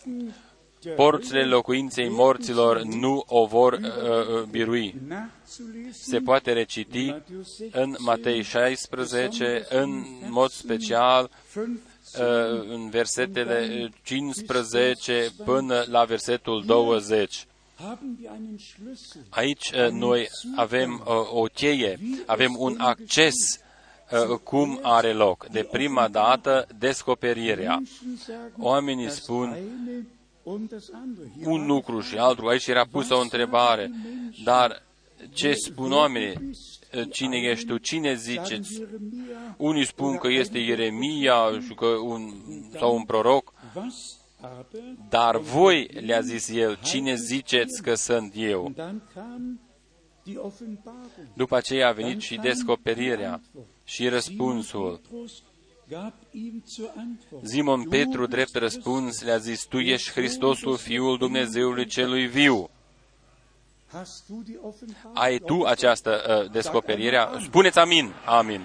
[0.96, 4.94] porțile locuinței morților nu o vor uh, uh birui.
[5.90, 7.14] Se poate reciti
[7.72, 11.89] în Matei 16, în mod special Uh,
[12.68, 17.46] în versetele 15 până la versetul 20.
[19.28, 23.34] Aici uh, noi avem uh, o cheie, avem un acces
[24.42, 25.46] cum are loc.
[25.46, 27.82] De prima dată, descoperirea.
[28.58, 29.56] Oamenii spun
[31.44, 32.48] un lucru și altul.
[32.48, 33.90] Aici era pusă o întrebare.
[34.44, 34.82] Dar
[35.32, 36.50] ce spun oamenii?
[37.10, 38.82] Cine ești tu, cine ziceți?
[39.56, 42.32] Unii spun că este Ieremia și că un,
[42.78, 43.52] sau un proroc,
[45.08, 48.72] dar voi, le-a zis el, cine ziceți că sunt eu?
[51.34, 53.40] După aceea a venit și descoperirea
[53.84, 55.00] și răspunsul.
[57.42, 62.70] Simon Petru, drept răspuns, le-a zis, Tu ești Hristosul, Fiul Dumnezeului Celui Viu.
[65.12, 67.28] Ai tu această uh, descoperire?
[67.42, 68.12] Spuneți amin.
[68.26, 68.60] Amin.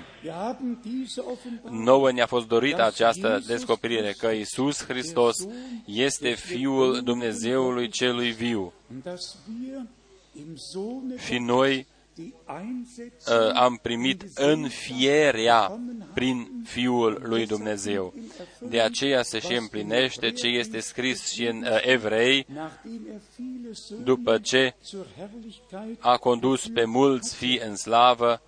[1.69, 5.35] Nouă ne-a fost dorită această descoperire că Isus Hristos
[5.85, 8.73] este Fiul Dumnezeului celui viu.
[11.17, 11.94] Și noi uh,
[13.53, 15.79] am primit înfierea
[16.13, 18.13] prin Fiul lui Dumnezeu.
[18.59, 22.47] De aceea se și împlinește ce este scris și în uh, Evrei,
[24.03, 24.75] după ce
[25.99, 28.41] a condus pe mulți fii în slavă,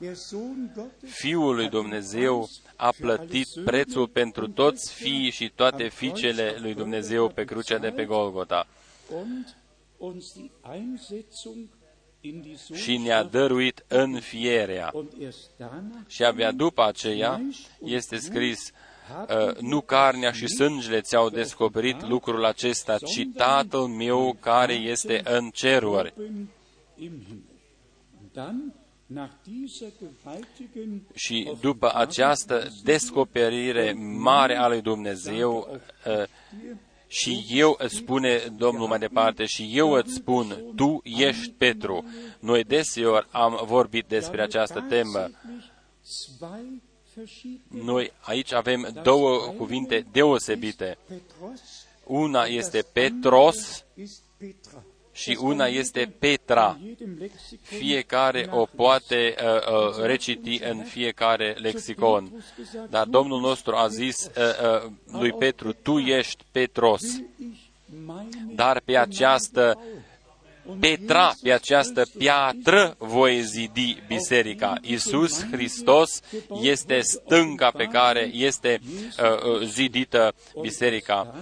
[1.06, 7.44] Fiul lui Dumnezeu a plătit prețul pentru toți fiii și toate fiicele lui Dumnezeu pe
[7.44, 8.68] crucea de pe Golgota
[12.74, 14.94] și ne-a dăruit înfierea.
[16.08, 17.42] Și abia după aceea
[17.84, 18.72] este scris
[19.28, 25.50] uh, nu carnea și sângele ți-au descoperit lucrul acesta, ci Tatăl meu care este în
[25.50, 26.14] ceruri.
[31.14, 36.24] Și după această descoperire mare a lui Dumnezeu, uh,
[37.08, 42.06] și eu îți spune Domnul mai departe, și eu îți spun, tu ești Petru.
[42.40, 45.30] Noi deseori am vorbit despre această temă.
[47.68, 50.98] Noi aici avem două cuvinte deosebite.
[52.04, 53.86] Una este Petros
[55.18, 56.80] și una este Petra.
[57.62, 62.46] Fiecare o poate uh, uh, reciti în fiecare lexicon.
[62.90, 67.04] Dar Domnul nostru a zis uh, uh, lui Petru, tu ești Petros.
[68.56, 69.80] Dar pe această
[70.80, 74.78] Petra, pe această piatră voi zidi biserica.
[74.82, 76.22] Isus Hristos
[76.62, 81.36] este stânca pe care este uh, uh zidită biserica.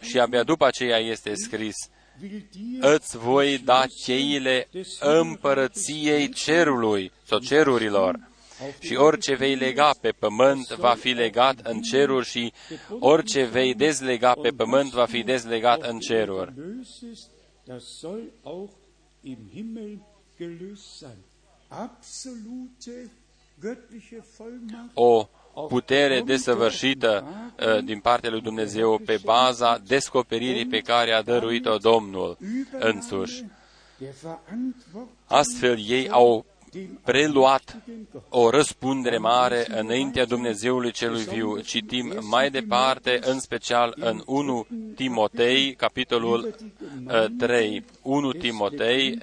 [0.00, 1.76] Și abia după aceea este scris,
[2.80, 4.68] îți voi da cheile
[5.00, 8.30] împărăției cerului sau cerurilor.
[8.78, 12.52] Și orice vei lega pe pământ va fi legat în ceruri și
[12.98, 16.52] orice vei dezlega pe pământ va fi dezlegat în ceruri.
[24.94, 25.28] O
[25.68, 32.36] putere desăvârșită uh, din partea lui Dumnezeu pe baza descoperirii pe care a dăruit-o Domnul
[32.78, 33.44] însuși.
[35.26, 36.44] Astfel, ei au
[37.04, 37.76] preluat
[38.28, 41.58] o răspundere mare înaintea Dumnezeului celui viu.
[41.60, 46.56] Citim mai departe, în special în 1 Timotei, capitolul
[47.38, 47.84] 3.
[48.02, 49.18] Uh, 1 Timotei,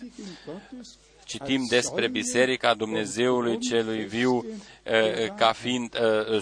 [1.30, 4.46] citim despre Biserica Dumnezeului celui viu
[4.84, 6.42] eh, ca fiind eh,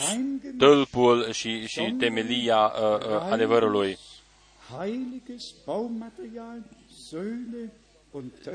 [0.55, 3.97] stâlpul și, și temelia eh, adevărului.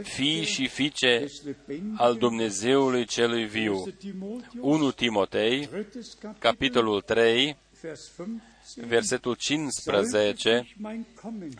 [0.02, 1.24] Fii și fiice
[1.96, 3.84] al Dumnezeului celui viu.
[4.60, 5.68] 1 Timotei,
[6.38, 7.56] capitolul 3,
[8.74, 10.66] versetul 15,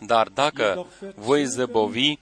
[0.05, 2.17] dar dacă voi zăbovi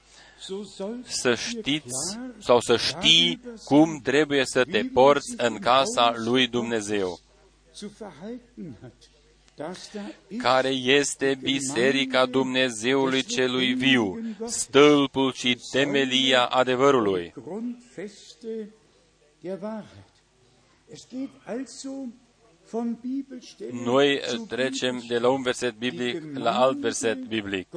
[1.04, 7.20] să știți sau să știi cum trebuie să te porți în casa lui Dumnezeu,
[10.38, 17.34] care este biserica Dumnezeului celui viu, stâlpul și temelia adevărului.
[23.72, 27.68] Noi trecem de la un verset biblic la alt verset biblic.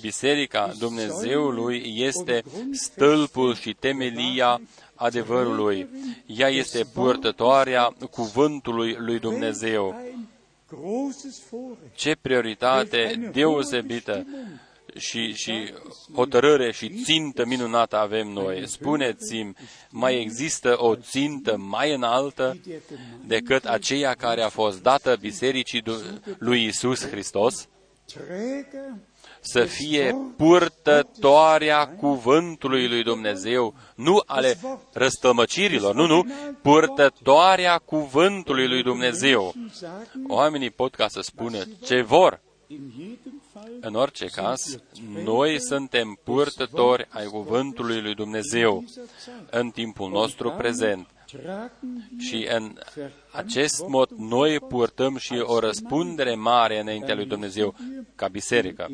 [0.00, 4.60] Biserica Dumnezeului este stâlpul și temelia
[4.94, 5.88] adevărului.
[6.26, 9.94] Ea este purtătoarea cuvântului lui Dumnezeu.
[11.94, 14.26] Ce prioritate deosebită
[14.98, 15.72] și, și
[16.14, 18.68] hotărâre și țintă minunată avem noi.
[18.68, 19.54] Spuneți-mi,
[19.90, 22.56] mai există o țintă mai înaltă
[23.24, 25.82] decât aceea care a fost dată Bisericii
[26.38, 27.68] lui Isus Hristos?
[29.40, 34.58] Să fie purtătoarea cuvântului lui Dumnezeu, nu ale
[34.92, 36.26] răstămăcirilor, nu, nu,
[36.62, 39.54] purtătoarea cuvântului lui Dumnezeu.
[40.28, 42.40] Oamenii pot ca să spună ce vor,
[43.80, 44.78] în orice caz,
[45.24, 48.84] noi suntem purtători ai cuvântului lui Dumnezeu
[49.50, 51.06] în timpul nostru prezent.
[52.18, 52.78] Și în
[53.32, 57.74] acest mod noi purtăm și o răspundere mare înaintea lui Dumnezeu
[58.14, 58.88] ca biserică.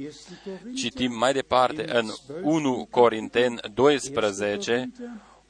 [0.75, 2.09] Citim mai departe în
[2.43, 4.93] 1 Corinten 12,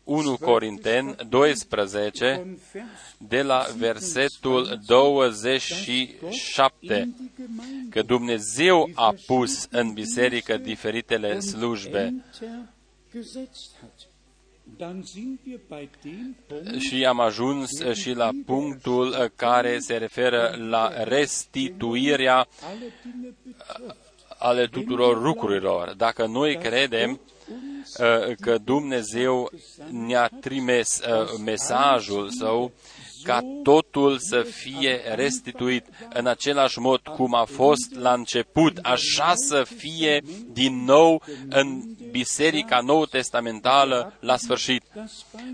[0.05, 2.57] 1 Corinten 12,
[3.19, 7.15] de la versetul 27,
[7.91, 12.25] că Dumnezeu a pus în biserică diferitele slujbe.
[16.79, 22.49] Și am ajuns și la punctul care se referă la restituirea
[24.39, 25.95] ale tuturor lucrurilor.
[25.97, 27.32] Dacă noi credem Uh,
[28.41, 29.51] că Dumnezeu
[29.91, 32.72] ne-a trimis uh, mesajul său
[33.22, 39.62] ca totul să fie restituit în același mod cum a fost la început, așa să
[39.76, 40.22] fie
[40.53, 44.83] din nou în Biserica Nou Testamentală la sfârșit.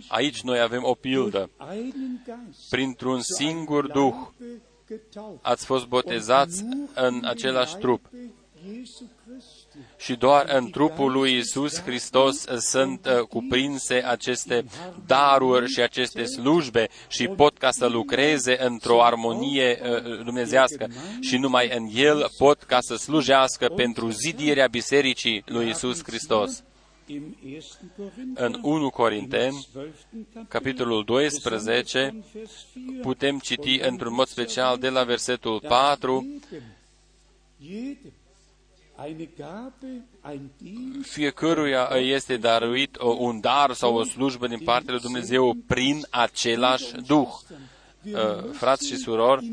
[0.09, 1.51] Aici noi avem o pildă.
[2.71, 4.15] Printr-un singur Duh
[5.43, 6.65] ați fost botezați
[6.95, 8.11] în același trup
[9.97, 14.65] și doar în trupul lui Isus Hristos sunt uh, cuprinse aceste
[15.07, 20.89] daruri și aceste slujbe și pot ca să lucreze într-o armonie uh, dumnezească
[21.21, 26.63] și numai în El pot ca să slujească pentru zidirea Bisericii lui Isus Hristos.
[28.35, 29.67] În 1 Corinteni,
[30.49, 32.15] capitolul 12,
[33.03, 36.27] putem citi într-un mod special de la versetul 4,
[41.03, 47.29] fiecăruia este daruit un dar sau o slujbă din partea lui Dumnezeu prin același Duh.
[48.13, 49.53] Uh, frați și surori,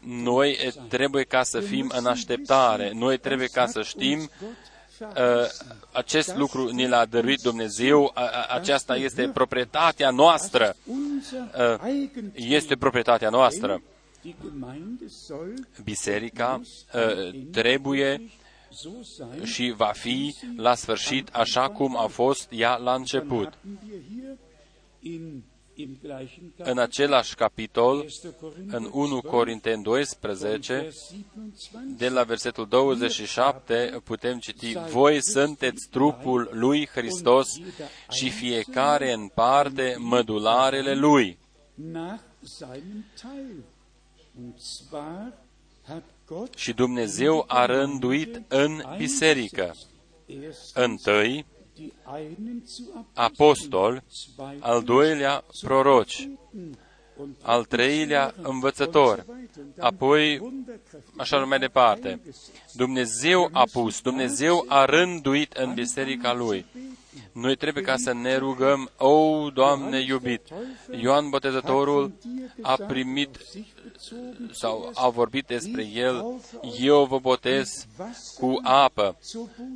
[0.00, 0.58] noi
[0.88, 4.30] trebuie ca să fim în așteptare, noi trebuie ca să știm
[5.00, 5.08] uh,
[5.92, 8.14] acest lucru ni l-a dăruit Dumnezeu,
[8.48, 11.92] aceasta este proprietatea noastră, uh,
[12.34, 13.82] este proprietatea noastră.
[15.84, 16.60] Biserica
[17.50, 18.20] trebuie
[19.44, 23.58] și va fi la sfârșit așa cum a fost ea la început.
[26.56, 28.06] În același capitol,
[28.66, 30.90] în 1 Corinteni 12,
[31.96, 37.48] de la versetul 27, putem citi, Voi sunteți trupul lui Hristos
[38.10, 41.38] și fiecare în parte mădularele lui.
[46.56, 49.74] Și Dumnezeu a rânduit în biserică
[50.74, 51.46] întâi
[53.14, 54.02] apostol,
[54.58, 56.28] al doilea proroci,
[57.42, 59.26] al treilea învățător,
[59.78, 60.52] apoi
[61.16, 62.20] așa mai departe.
[62.72, 66.66] Dumnezeu a pus, Dumnezeu a rânduit în biserica Lui.
[67.32, 70.40] Noi trebuie ca să ne rugăm, o, Doamne iubit,
[71.00, 72.12] Ioan Botezătorul
[72.62, 73.38] a primit
[74.52, 76.40] sau a vorbit despre el,
[76.80, 77.86] eu vă botez
[78.38, 79.18] cu apă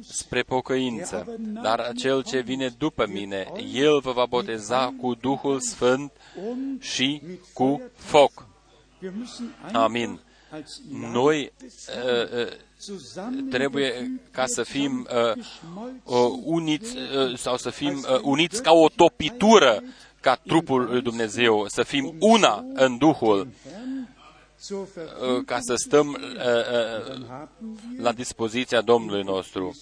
[0.01, 6.13] spre pocăință, dar acel ce vine după mine, el vă va boteza cu Duhul Sfânt
[6.81, 7.23] și
[7.53, 8.47] cu foc.
[9.73, 10.21] Amin.
[10.91, 12.53] Noi uh, uh,
[13.51, 15.45] trebuie ca să fim uh,
[16.05, 19.83] uh, uniți uh, sau să fim uh, uniți ca o topitură
[20.21, 23.49] ca trupul lui Dumnezeu, să fim una în Duhul
[24.71, 26.17] Uh, ca să stăm uh,
[27.09, 27.27] uh,
[27.99, 29.77] la dispoziția Domnului nostru.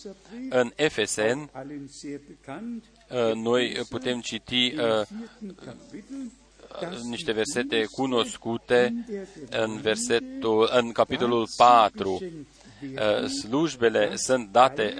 [0.48, 1.50] În Efesen,
[3.34, 4.74] noi putem citi
[7.08, 9.04] niște versete cunoscute
[9.50, 12.18] în, versetul, în capitolul 4.
[13.40, 14.94] Slujbele sunt date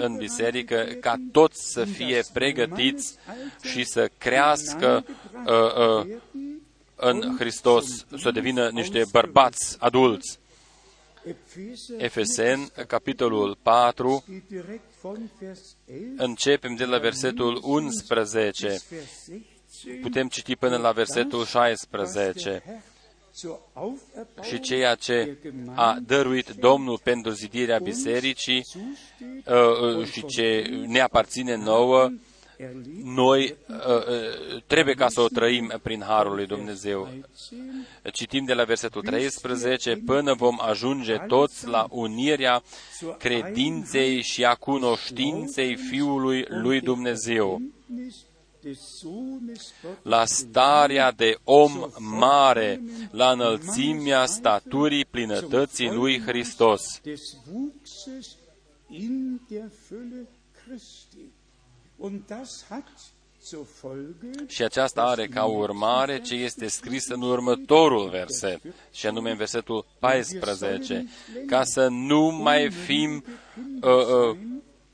[0.00, 3.14] în biserică ca toți să fie pregătiți
[3.62, 5.04] și să crească
[6.94, 10.40] în Hristos, să devină niște bărbați adulți.
[11.96, 14.24] Efesen, capitolul 4,
[16.16, 18.78] începem de la versetul 11,
[20.02, 22.82] putem citi până la versetul 16.
[24.42, 25.36] Și ceea ce
[25.74, 28.64] a dăruit Domnul pentru zidirea bisericii
[29.46, 32.10] uh, uh, și ce ne aparține nouă,
[33.04, 37.08] noi uh, uh, trebuie ca să o trăim prin Harul lui Dumnezeu.
[38.12, 42.62] Citim de la versetul 13, până vom ajunge toți la unirea
[43.18, 47.60] credinței și a cunoștinței Fiului lui Dumnezeu,
[50.02, 57.00] la starea de om mare, la înălțimea staturii plinătății lui Hristos.
[64.46, 68.60] Și aceasta are ca urmare ce este scris în următorul verset,
[68.92, 71.08] și anume în versetul 14,
[71.46, 73.24] ca să nu mai fim
[73.82, 74.36] uh, uh,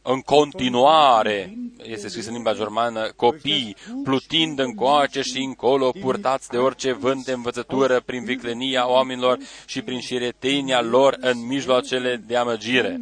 [0.03, 6.93] în continuare, este scris în limba germană, copii, plutind încoace și încolo, purtați de orice
[6.93, 13.01] vânt de învățătură prin viclenia oamenilor și prin șiretenia lor în mijloacele de amăgire.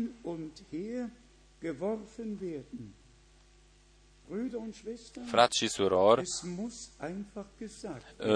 [5.27, 6.23] Frați și surori,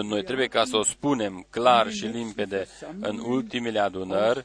[0.02, 2.66] noi trebuie ca să o spunem clar și limpede
[3.00, 4.44] în ultimele adunări,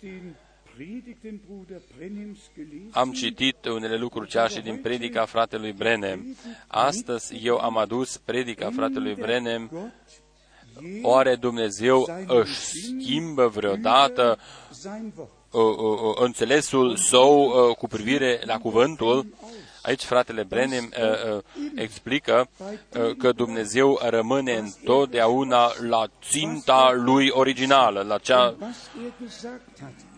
[2.91, 6.37] am citit unele lucruri ceea și din predica fratelui Brenem.
[6.67, 9.91] Astăzi eu am adus predica fratelui Brenem.
[11.01, 14.37] Oare Dumnezeu își schimbă vreodată
[15.51, 19.25] uh, uh, uh, înțelesul său cu privire la cuvântul?
[19.85, 21.43] Aici fratele Brenem uh, uh,
[21.75, 28.55] explică uh, că Dumnezeu rămâne întotdeauna la ținta lui originală, la cea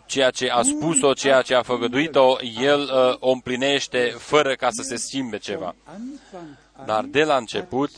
[0.07, 4.81] ceea ce a spus-o, ceea ce a făgăduit-o, El uh, o împlinește fără ca să
[4.81, 5.75] se schimbe ceva.
[6.85, 7.91] Dar de la început,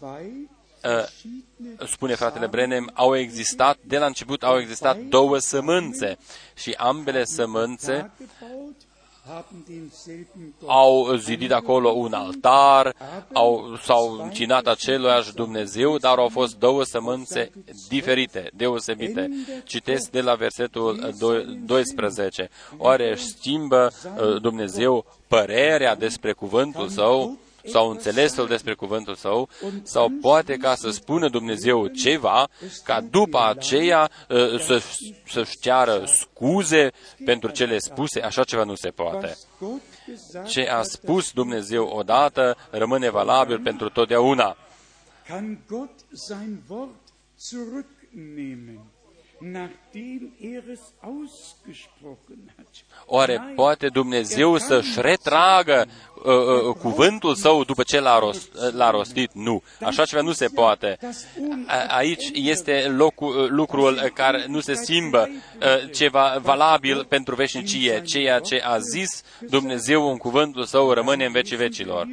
[0.00, 6.18] uh, spune fratele Brenem, au existat, de la început au existat două sămânțe
[6.54, 8.10] și ambele sămânțe
[10.66, 12.94] au zidit acolo un altar,
[13.32, 17.50] au, s-au încinat aceluiași Dumnezeu, dar au fost două sămânțe
[17.88, 19.30] diferite, deosebite.
[19.64, 21.14] Citesc de la versetul
[21.66, 22.48] 12.
[22.78, 27.38] Oare își schimbă uh, Dumnezeu părerea despre cuvântul său?
[27.64, 29.48] Sau înțelesul despre cuvântul său,
[29.82, 32.48] sau poate ca să spună Dumnezeu ceva,
[32.84, 34.82] ca după aceea ă, să,
[35.26, 36.90] să-și ceară scuze
[37.24, 39.36] pentru cele spuse, așa ceva nu se poate.
[40.46, 44.56] Ce a spus Dumnezeu odată rămâne valabil pentru totdeauna.
[53.06, 55.86] Oare poate Dumnezeu să-și retragă
[56.24, 59.30] uh, uh, cuvântul său după ce l-a, rost, uh, l-a rostit?
[59.34, 59.62] Nu.
[59.80, 60.98] Așa ceva nu se poate.
[61.66, 68.02] A, aici este locul, uh, lucrul care nu se schimbă, uh, ceva valabil pentru veșnicie.
[68.02, 72.06] Ceea ce a zis Dumnezeu în cuvântul său rămâne în vecii vecilor.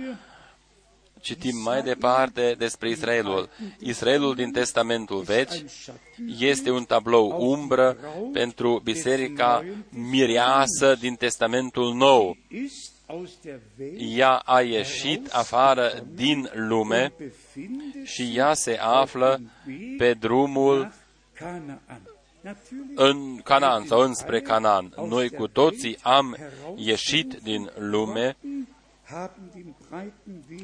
[1.22, 3.50] Citim mai departe despre Israelul.
[3.80, 5.64] Israelul din Testamentul Vechi
[6.40, 7.98] este un tablou umbră
[8.34, 12.38] pentru biserica mireasă din Testamentul Nou.
[13.98, 17.14] Ea a ieșit afară din lume
[18.04, 19.42] și ea se află
[19.98, 20.92] pe drumul
[22.96, 24.94] în Canaan sau înspre Canaan.
[25.08, 26.38] Noi cu toții am
[26.76, 28.38] ieșit din lume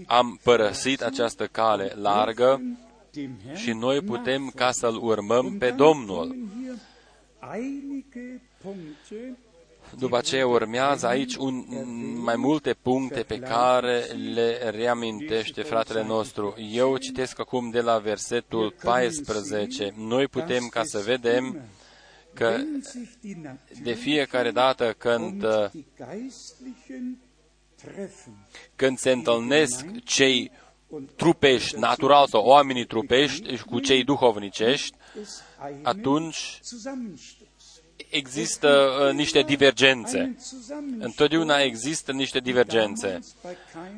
[0.05, 2.61] am părăsit această cale largă
[3.55, 6.35] și noi putem ca să-L urmăm pe Domnul.
[9.97, 11.65] După aceea urmează aici un,
[12.23, 16.55] mai multe puncte pe care le reamintește fratele nostru.
[16.71, 19.93] Eu citesc acum de la versetul 14.
[19.97, 21.61] Noi putem ca să vedem
[22.33, 22.57] că
[23.83, 25.45] de fiecare dată când
[28.75, 30.51] când se întâlnesc cei
[31.15, 34.97] trupești, natural sau oamenii trupești cu cei duhovnicești,
[35.83, 36.59] atunci
[38.09, 38.67] există
[39.07, 40.35] uh, niște divergențe.
[40.99, 43.19] Întotdeauna există niște divergențe.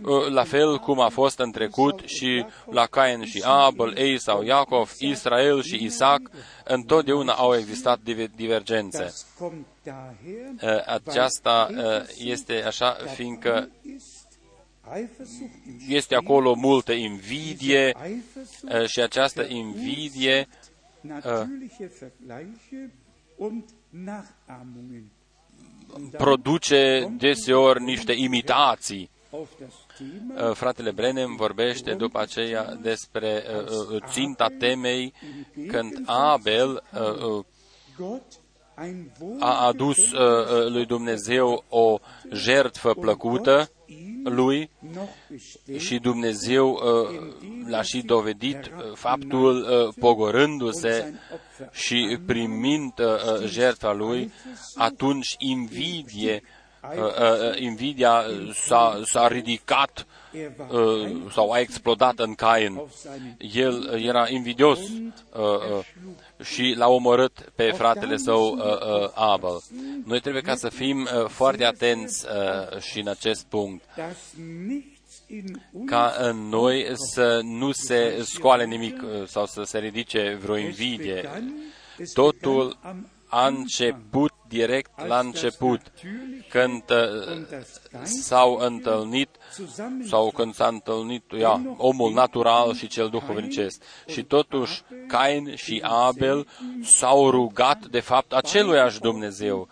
[0.02, 4.44] Uh, la fel cum a fost în trecut și la Cain și Abel, Ei sau
[4.44, 6.22] Iacov, Israel și Isaac,
[6.64, 8.00] întotdeauna au existat
[8.36, 9.14] divergențe.
[9.40, 11.70] Uh, aceasta
[12.18, 13.70] este așa, fiindcă
[15.88, 17.96] este acolo multă invidie
[18.86, 20.48] și această invidie
[26.18, 29.10] produce deseori niște imitații.
[29.30, 35.14] Uh, fratele Brenem vorbește după aceea despre uh, uh, ținta temei
[35.68, 36.84] când Abel
[39.40, 39.98] a adus
[40.68, 42.00] lui Dumnezeu o
[42.32, 43.72] jertfă plăcută
[44.24, 44.70] lui
[45.78, 47.34] și Dumnezeu uh,
[47.68, 51.14] l-a și dovedit uh, faptul uh, pogorându-se
[51.72, 52.94] și primind
[53.46, 54.32] jertfa lui,
[54.76, 56.44] atunci invidie,
[57.56, 58.24] invidia
[58.54, 60.06] s-a, s-a ridicat
[61.34, 62.82] sau a explodat în Cain.
[63.38, 64.80] El era invidios
[66.44, 69.62] și l-a omorât pe fratele său uh, uh, Abel.
[70.06, 73.84] Noi trebuie ca să fim uh, foarte atenți uh, și în acest punct
[75.86, 81.30] ca în noi să nu se scoale nimic uh, sau să se ridice vreo invidie.
[82.14, 82.78] Totul
[83.28, 85.82] a început direct la început,
[86.50, 87.46] când uh,
[88.04, 89.30] s-au întâlnit
[90.06, 93.82] sau când s-a întâlnit ia, omul natural și cel duhovnicesc.
[94.08, 96.48] Și totuși Cain și Abel
[96.84, 99.68] s-au rugat de fapt aceluiași Dumnezeu.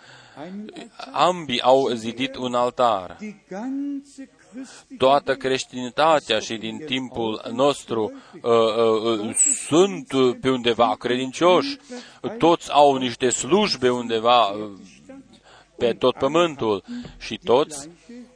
[1.12, 3.18] Ambii au zidit un altar
[4.98, 9.36] toată creștinitatea și din timpul nostru uh, uh, uh,
[9.68, 10.08] sunt
[10.42, 11.78] pe undeva credincioși,
[12.38, 14.72] toți au niște slujbe undeva uh,
[15.78, 16.84] pe tot pământul.
[17.18, 17.90] Și toți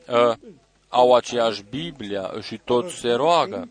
[0.07, 0.34] uh,
[0.90, 3.70] au aceeași Biblia și toți se roagă.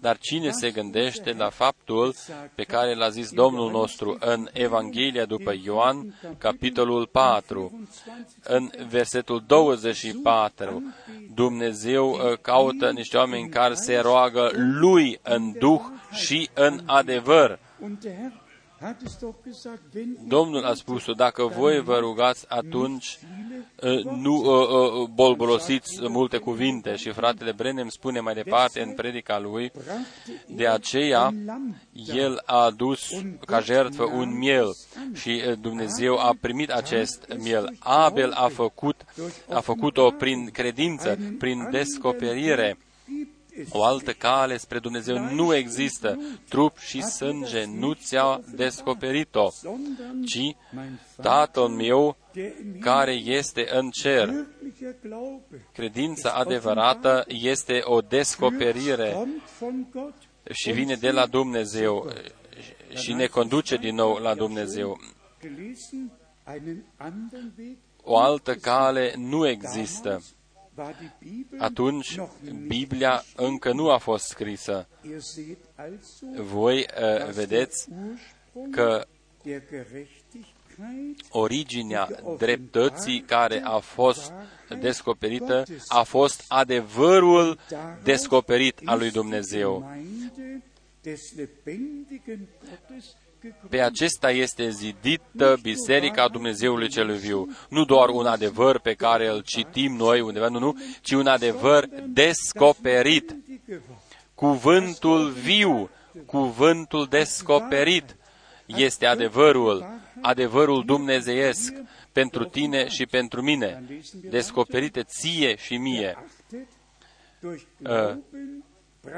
[0.00, 2.14] Dar cine se gândește la faptul
[2.54, 7.88] pe care l-a zis Domnul nostru în Evanghelia după Ioan, capitolul 4,
[8.42, 10.94] în versetul 24,
[11.34, 15.80] Dumnezeu uh, caută niște oameni care se roagă Lui în Duh
[16.12, 17.58] și în adevăr.
[20.26, 23.18] Domnul a spus-o, dacă voi vă rugați, atunci
[23.82, 26.96] uh, nu uh, uh, bolbolosiți multe cuvinte.
[26.96, 29.72] Și fratele Brenem spune mai departe în predica lui,
[30.46, 31.34] de aceea
[32.14, 33.08] el a adus
[33.46, 34.68] ca jertfă un miel
[35.14, 37.76] și Dumnezeu a primit acest miel.
[37.78, 39.04] Abel a făcut,
[39.48, 42.78] a făcut-o prin credință, prin descoperire
[43.70, 46.18] o altă cale spre Dumnezeu nu există.
[46.48, 49.48] Trup și sânge nu ți-a descoperit-o,
[50.26, 50.56] ci
[51.22, 52.16] Tatăl meu
[52.80, 54.46] care este în cer.
[55.72, 59.16] Credința adevărată este o descoperire
[60.50, 62.12] și vine de la Dumnezeu
[62.94, 64.98] și ne conduce din nou la Dumnezeu.
[68.02, 70.22] O altă cale nu există
[71.58, 72.16] atunci
[72.66, 74.88] Biblia încă nu a fost scrisă.
[76.36, 77.88] Voi uh, vedeți
[78.70, 79.06] că
[81.30, 82.08] originea
[82.38, 84.32] dreptății care a fost
[84.80, 87.58] descoperită a fost adevărul
[88.02, 89.90] descoperit al lui Dumnezeu.
[93.68, 97.48] Pe acesta este zidită Biserica Dumnezeului Celui Viu.
[97.68, 101.88] Nu doar un adevăr pe care îl citim noi undeva, nu, nu, ci un adevăr
[102.06, 103.36] descoperit.
[104.34, 105.90] Cuvântul viu,
[106.26, 108.16] cuvântul descoperit
[108.66, 111.72] este adevărul, adevărul dumnezeiesc
[112.12, 116.18] pentru tine și pentru mine, descoperite ție și mie.
[119.04, 119.12] Uh,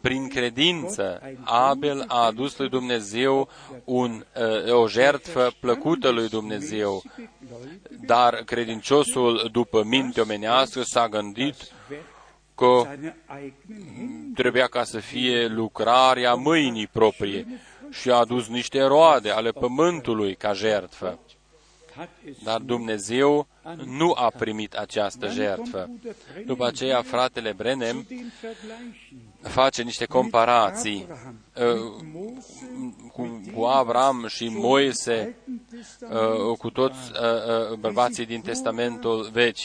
[0.00, 3.48] prin credință, Abel a adus lui Dumnezeu
[3.84, 4.24] un,
[4.66, 7.02] uh, o jertfă plăcută lui Dumnezeu,
[8.06, 11.56] dar credinciosul, după minte omenească, s-a gândit
[12.54, 12.86] că
[14.34, 17.46] trebuia ca să fie lucrarea mâinii proprie
[17.90, 21.18] și a adus niște roade ale pământului ca jertfă.
[22.44, 23.46] Dar Dumnezeu
[23.84, 25.90] nu a primit această jertfă.
[26.46, 28.06] După aceea, fratele Brenem
[29.40, 31.06] face niște comparații
[31.54, 31.64] uh,
[33.12, 35.36] cu, cu Avram și Moise,
[36.00, 39.58] uh, cu toți uh, bărbații din Testamentul Vechi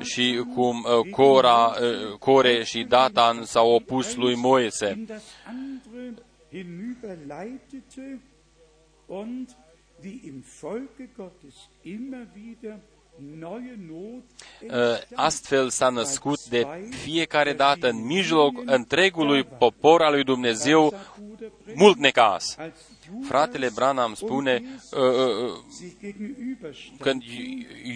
[0.00, 1.74] și cum Cora,
[2.18, 5.04] Core și Datan s-au opus lui Moise.
[9.98, 12.80] Und wie im Volke Gottes immer wieder
[14.70, 20.94] Ă, astfel s-a născut de fiecare dată în mijloc întregului popor al lui Dumnezeu
[21.74, 22.56] mult necas.
[23.22, 25.58] Fratele Branham spune uh, uh,
[26.98, 27.22] când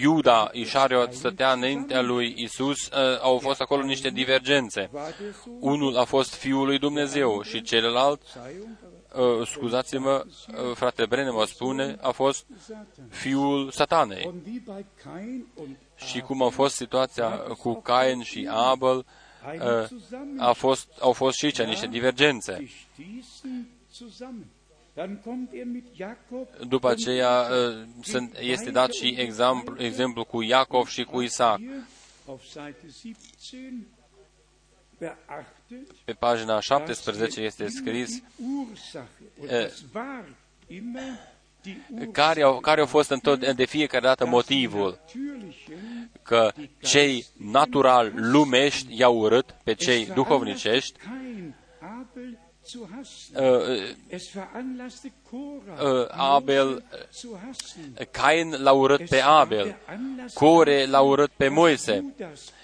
[0.00, 4.90] Iuda Ișariot stătea înaintea lui Isus, uh, au fost acolo niște divergențe.
[5.60, 8.22] Unul a fost Fiul lui Dumnezeu și celălalt
[9.14, 12.46] uh, scuzați-mă, uh, frate Brene mă spune, a fost
[13.08, 14.34] fiul satanei.
[15.96, 19.88] Și cum a fost situația cu Cain și Abel, uh,
[20.38, 22.70] a fost, au fost și aici niște divergențe.
[26.68, 31.60] După aceea uh, este dat și exemplu, exemplu cu Iacov și cu Isaac.
[36.04, 38.22] Pe pagina 17 este scris
[42.12, 44.98] care au, care au fost întot, de fiecare dată motivul.
[46.22, 50.98] că cei natural lumești i-au urât pe cei duhovnicești,
[56.08, 56.84] Abel,
[58.10, 59.76] Cain l-a urât pe Abel,
[60.34, 62.61] Core l-a urât pe Moise, Uh,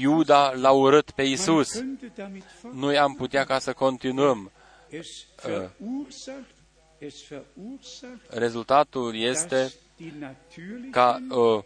[0.00, 1.82] Iuda l-a urât pe Isus.
[2.72, 4.50] Noi am putea ca să continuăm.
[4.92, 5.68] Uh,
[8.28, 9.72] rezultatul este
[10.90, 11.62] ca uh,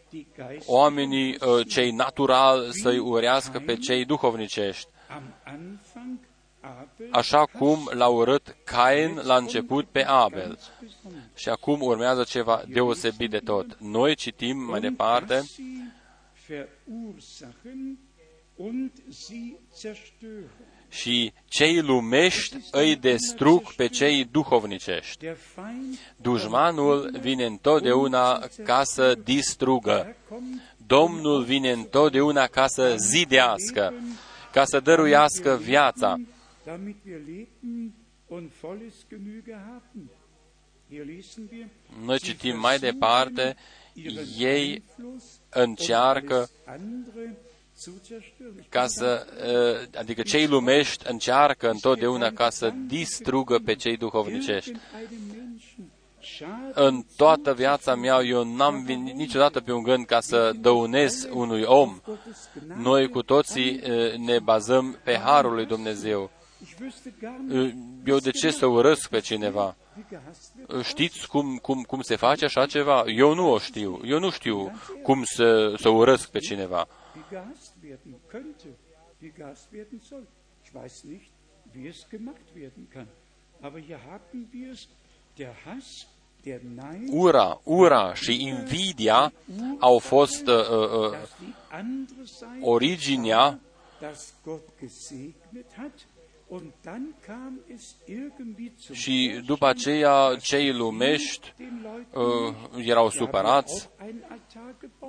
[0.67, 4.89] oamenii uh, cei natural să-i urească pe cei duhovnicești.
[7.11, 10.59] Așa cum l-a urât Cain la început pe Abel.
[11.35, 13.79] Și acum urmează ceva deosebit de tot.
[13.79, 15.43] Noi citim mai departe
[20.89, 25.27] și cei lumești îi destrug pe cei duhovnicești.
[26.17, 30.17] Dușmanul vine întotdeauna ca să distrugă.
[30.87, 33.95] Domnul vine întotdeauna ca să zidească,
[34.53, 36.17] ca să dăruiască viața.
[42.05, 43.57] Noi citim mai departe,
[44.39, 44.83] ei
[45.49, 46.49] încearcă
[48.69, 54.73] ca să, ă, adică cei lumești încearcă întotdeauna ca să distrugă pe cei duhovnicești.
[56.75, 61.63] în toată viața mea eu n-am venit niciodată pe un gând ca să dăunez unui
[61.63, 62.01] om.
[62.77, 63.81] Noi cu toții
[64.17, 66.31] ne bazăm pe Harul lui Dumnezeu.
[68.05, 69.77] Eu de ce să urăsc pe cineva?
[70.83, 73.05] Știți cum, cum, cum se face așa ceva?
[73.07, 74.01] Eu nu o știu.
[74.05, 76.89] Eu nu știu cum să, să urăsc pe cineva.
[87.11, 89.33] Ura, ura și invidia
[89.79, 91.17] au fost uh, uh,
[92.61, 93.61] originea
[98.93, 101.55] și după aceea cei lumești
[102.13, 103.91] uh, erau supărați.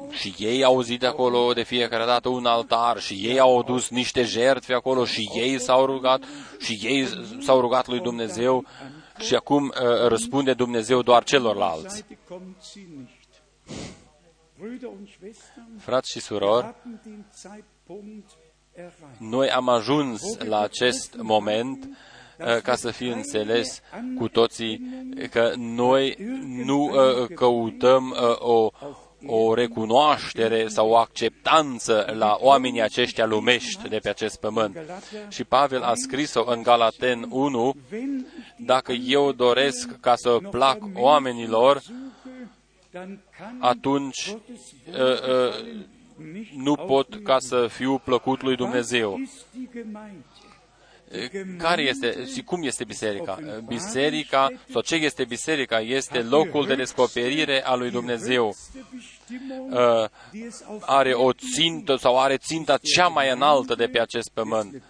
[0.10, 3.00] și ei au zis acolo de fiecare dată un altar.
[3.00, 6.24] Și ei au dus niște jertfe acolo și ei s-au rugat
[6.60, 7.08] și ei
[7.40, 8.66] s-au rugat lui Dumnezeu.
[9.20, 12.06] și acum uh, răspunde Dumnezeu doar celorlalți.
[15.78, 16.76] Frați și surori,
[19.18, 21.90] noi am ajuns la acest moment
[22.38, 23.82] uh, ca să fie înțeles
[24.18, 24.82] cu toții
[25.32, 26.18] că noi
[26.66, 28.70] nu uh, căutăm uh, o,
[29.26, 34.78] o recunoaștere sau o acceptanță la oamenii aceștia lumești de pe acest pământ.
[35.30, 37.76] Și Pavel a scris-o în Galaten 1,
[38.58, 41.82] dacă eu doresc ca să plac oamenilor,
[43.60, 44.36] atunci
[46.56, 49.20] nu pot ca să fiu plăcut lui Dumnezeu.
[51.58, 53.40] Care este și cum este biserica?
[53.66, 55.80] Biserica, sau ce este biserica?
[55.80, 58.56] Este locul de descoperire a lui Dumnezeu.
[59.70, 60.10] Uh,
[60.80, 64.82] are o țintă sau are ținta cea mai înaltă de pe acest pământ.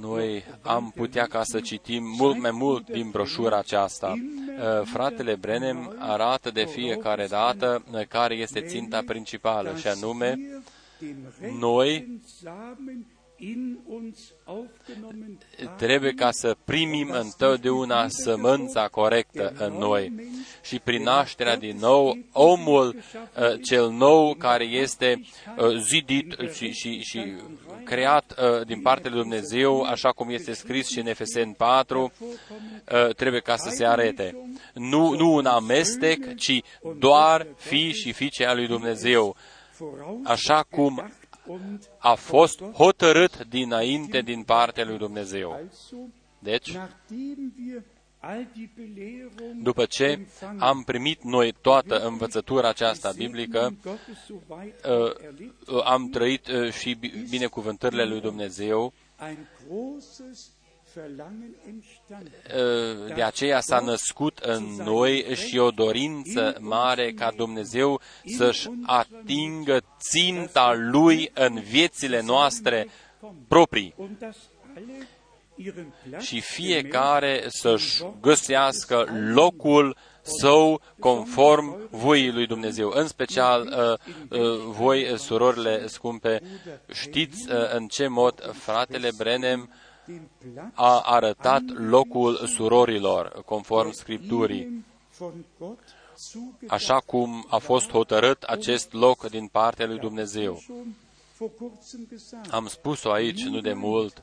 [0.00, 4.14] Noi am putea ca să citim mult mai mult din broșura aceasta.
[4.14, 10.38] Uh, fratele Brenem arată de fiecare dată uh, care este ținta principală, și anume,
[11.58, 12.20] noi
[15.76, 20.12] Trebuie ca să primim întotdeauna sămânța corectă în noi
[20.62, 25.20] și prin nașterea din nou, omul uh, cel nou care este
[25.56, 27.34] uh, zidit și, și, și
[27.84, 32.12] creat uh, din partea lui Dumnezeu, așa cum este scris și în Efesen 4,
[33.16, 34.36] trebuie ca să se arete.
[34.74, 36.60] Nu, nu un amestec, ci
[36.98, 39.36] doar fi și fiice a lui Dumnezeu.
[40.24, 41.12] Așa cum
[41.98, 45.60] a fost hotărât dinainte din partea lui Dumnezeu.
[46.38, 46.78] Deci,
[49.62, 50.26] după ce
[50.58, 53.92] am primit noi toată învățătura aceasta biblică, uh,
[55.66, 56.98] uh, am trăit uh, și
[57.30, 58.92] binecuvântările lui Dumnezeu,
[63.14, 68.00] de aceea s-a născut în noi și o dorință mare ca Dumnezeu
[68.36, 72.88] să-și atingă ținta Lui în viețile noastre
[73.48, 73.94] proprii
[76.18, 79.96] și fiecare să-și găsească locul
[80.40, 82.90] său conform voii lui Dumnezeu.
[82.94, 86.42] În special, uh, uh, voi, surorile scumpe,
[86.92, 89.70] știți uh, în ce mod fratele Brenem
[90.74, 94.84] a arătat locul surorilor, conform Scripturii,
[96.68, 100.62] așa cum a fost hotărât acest loc din partea lui Dumnezeu.
[102.50, 104.22] Am spus-o aici nu de mult,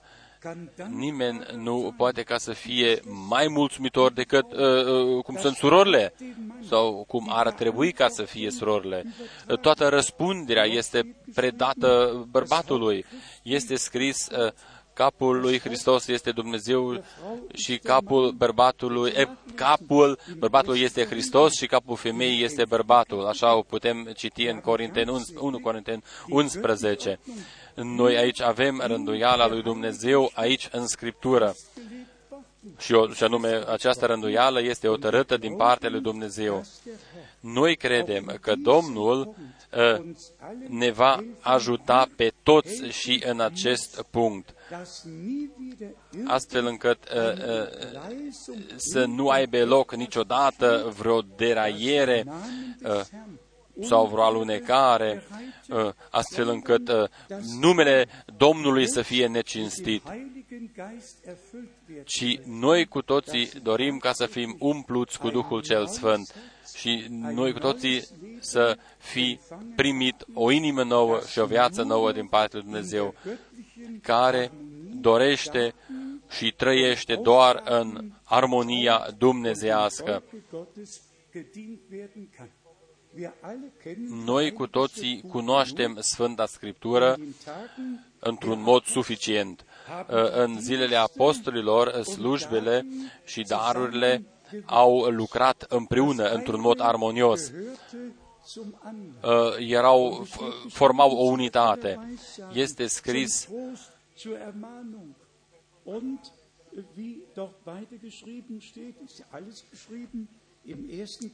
[0.89, 6.13] nimeni nu poate ca să fie mai mulțumitor decât uh, uh, cum sunt surorile
[6.67, 9.05] sau cum ar trebui ca să fie surorile.
[9.61, 13.05] Toată răspunderea este predată bărbatului.
[13.43, 14.51] Este scris uh,
[14.95, 17.03] capul lui Hristos este Dumnezeu
[17.53, 23.25] și capul bărbatului, e, capul bărbatului este Hristos și capul femeii este bărbatul.
[23.25, 25.07] Așa o putem citi în Corinten
[25.39, 27.19] 1 Corinten 11.
[27.75, 31.55] Noi aici avem rânduiala lui Dumnezeu aici în Scriptură.
[32.77, 36.65] Și, o, și anume, această rânduială este o tărâtă din partea lui Dumnezeu.
[37.39, 39.35] Noi credem că Domnul
[39.75, 40.13] uh,
[40.67, 44.53] ne va ajuta pe toți și în acest punct
[46.25, 47.93] astfel încât uh, uh,
[48.75, 52.25] să nu aibă loc niciodată vreo deraiere
[52.83, 53.01] uh,
[53.81, 55.23] sau vreo alunecare,
[55.69, 57.03] uh, astfel încât uh,
[57.59, 58.07] numele
[58.37, 60.03] Domnului să fie necinstit.
[62.03, 66.35] Și noi cu toții dorim ca să fim umpluți cu Duhul cel Sfânt
[66.75, 68.07] și noi cu toții
[68.39, 69.39] să fi
[69.75, 73.13] primit o inimă nouă și o viață nouă din partea lui Dumnezeu,
[74.01, 74.51] care
[75.01, 75.73] dorește
[76.29, 80.23] și trăiește doar în armonia dumnezească.
[84.25, 87.17] Noi cu toții cunoaștem Sfânta Scriptură
[88.19, 89.65] într-un mod suficient.
[90.31, 92.85] În zilele apostolilor, slujbele
[93.25, 94.25] și darurile
[94.65, 97.51] au lucrat împreună într-un mod armonios.
[99.57, 100.27] Erau,
[100.69, 102.17] formau o unitate.
[102.53, 103.49] Este scris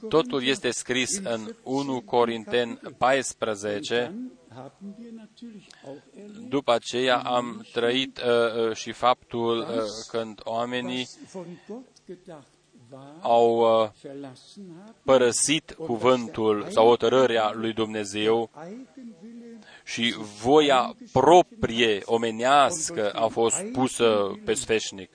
[0.09, 4.13] Totul este scris în 1 Corinteni 14.
[6.49, 9.67] După aceea am trăit uh, uh, și faptul uh,
[10.07, 11.07] când oamenii
[13.21, 13.89] au uh,
[15.03, 18.49] părăsit cuvântul sau hotărârea lui Dumnezeu
[19.91, 25.09] și voia proprie omenească a fost pusă pe sfeșnic.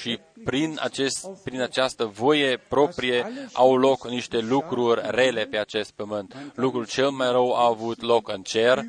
[0.00, 6.52] Și prin, acest, prin această voie proprie au loc niște lucruri rele pe acest pământ.
[6.54, 8.84] Lucrul cel mai rău a avut loc în cer.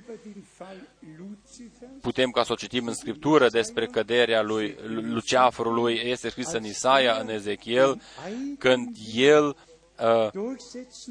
[2.02, 6.02] Putem ca să o citim în Scriptură despre căderea lui Luceafărului.
[6.04, 8.02] Este scris în Isaia, în Ezechiel,
[8.58, 9.56] când el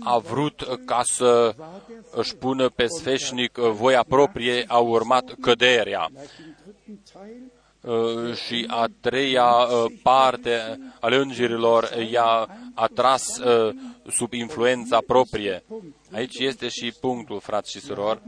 [0.04, 1.54] a vrut ca să
[2.10, 6.10] își pună pe sfeșnic voia proprie, a urmat căderea.
[8.46, 9.66] Și a treia
[10.02, 13.40] parte ale îngerilor i-a atras
[14.08, 15.64] sub influența proprie.
[16.12, 18.22] Aici este și punctul, frați și surori.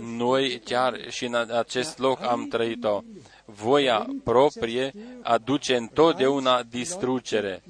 [0.00, 3.00] Noi chiar și în acest loc am trăit-o.
[3.44, 7.62] Voia proprie aduce întotdeauna distrugere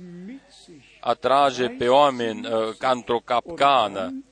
[1.05, 4.25] atrage pe oameni uh, ca într-o capcană.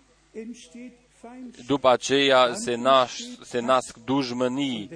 [1.67, 4.91] După aceea se, naș, se nasc dușmănii.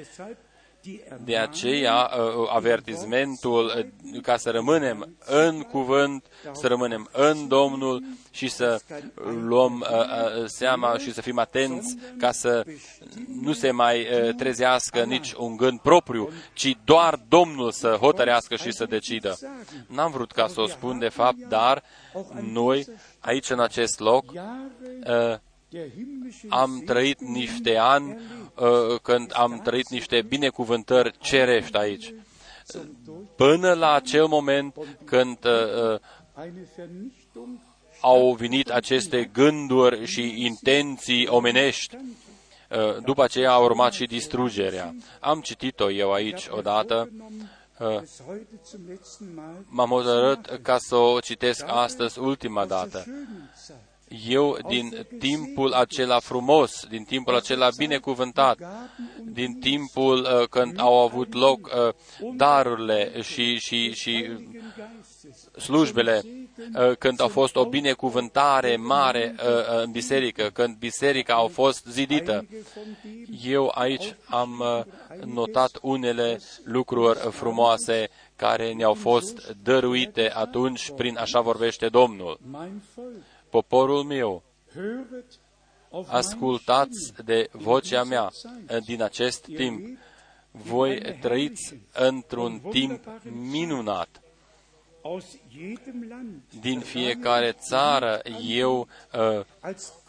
[1.25, 8.49] De aceea, uh, avertizmentul uh, ca să rămânem în cuvânt, să rămânem în Domnul și
[8.49, 8.81] să
[9.47, 9.87] luăm
[10.47, 12.65] seama și să fim atenți ca să
[13.43, 14.07] nu se mai
[14.37, 19.39] trezească nici un gând propriu, ci doar Domnul să hotărească și să decidă.
[19.87, 21.83] N-am vrut ca să o spun de fapt, dar
[22.41, 22.87] noi,
[23.21, 24.25] aici în acest loc,
[26.49, 28.19] am trăit niște ani
[29.03, 32.15] când am trăit niște binecuvântări cerești aici.
[33.37, 35.39] Până la acel moment când
[38.05, 41.97] au venit aceste gânduri și intenții omenești.
[42.71, 44.95] Uh, după aceea a urmat și distrugerea.
[45.21, 47.11] Am citit-o eu aici odată.
[47.79, 48.03] Uh,
[49.69, 53.05] m-am hotărât ca să o citesc astăzi ultima dată
[54.29, 58.59] eu din timpul acela frumos, din timpul acela binecuvântat,
[59.23, 61.95] din timpul uh, când au avut loc uh,
[62.37, 64.31] darurile și, și, și
[65.59, 71.47] slujbele, uh, când a fost o binecuvântare mare uh, uh, în biserică, când biserica a
[71.47, 72.47] fost zidită.
[73.45, 81.41] Eu aici am uh, notat unele lucruri frumoase care ne-au fost dăruite atunci prin așa
[81.41, 82.41] vorbește Domnul
[83.55, 84.43] poporul meu,
[86.07, 88.31] ascultați de vocea mea.
[88.85, 89.99] Din acest timp.
[90.51, 93.05] Voi trăiți într-un timp
[93.51, 94.09] minunat.
[96.61, 99.41] Din fiecare țară eu uh,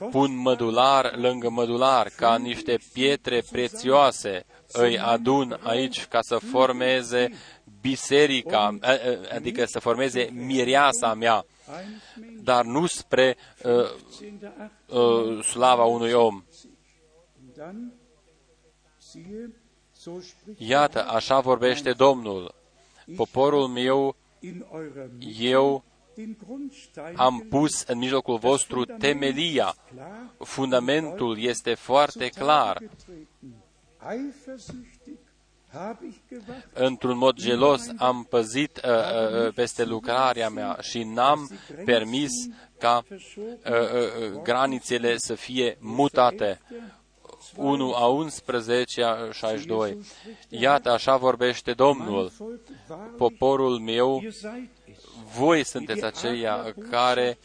[0.10, 4.46] pun mădular lângă mădular, ca niște pietre prețioase.
[4.72, 7.30] Îi adun aici ca să formeze
[7.82, 8.78] biserica,
[9.36, 11.46] adică să formeze mireasa mea
[12.44, 13.74] dar nu spre uh,
[14.88, 16.44] uh, slava unui om.
[20.58, 22.56] Iată, așa vorbește Domnul.
[23.16, 24.16] Poporul meu,
[25.40, 25.84] eu
[27.16, 29.76] am pus în mijlocul vostru temelia.
[30.38, 32.82] Fundamentul este foarte clar
[36.74, 41.50] într-un mod gelos am păzit uh, uh, peste lucrarea mea și n-am
[41.86, 42.32] permis
[42.80, 43.18] ca uh,
[43.66, 46.62] uh, granițele să fie mutate.
[47.56, 49.98] 1 a 11 a 62.
[50.50, 52.32] Iată, așa vorbește Domnul.
[53.18, 54.24] Poporul meu,
[55.38, 57.38] voi sunteți aceia care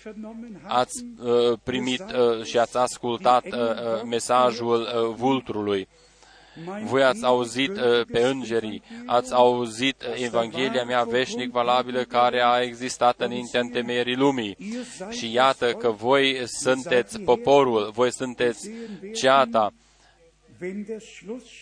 [0.63, 5.89] ați uh, primit uh, și ați ascultat uh, uh mesajul uh, vulturului
[6.85, 12.61] Voi ați auzit uh, pe îngerii, ați auzit uh, Evanghelia mea veșnic valabilă care a
[12.61, 14.57] existat înainte întemeierii lumii.
[15.11, 18.71] Și iată că voi sunteți poporul, voi sunteți
[19.15, 19.73] ceata,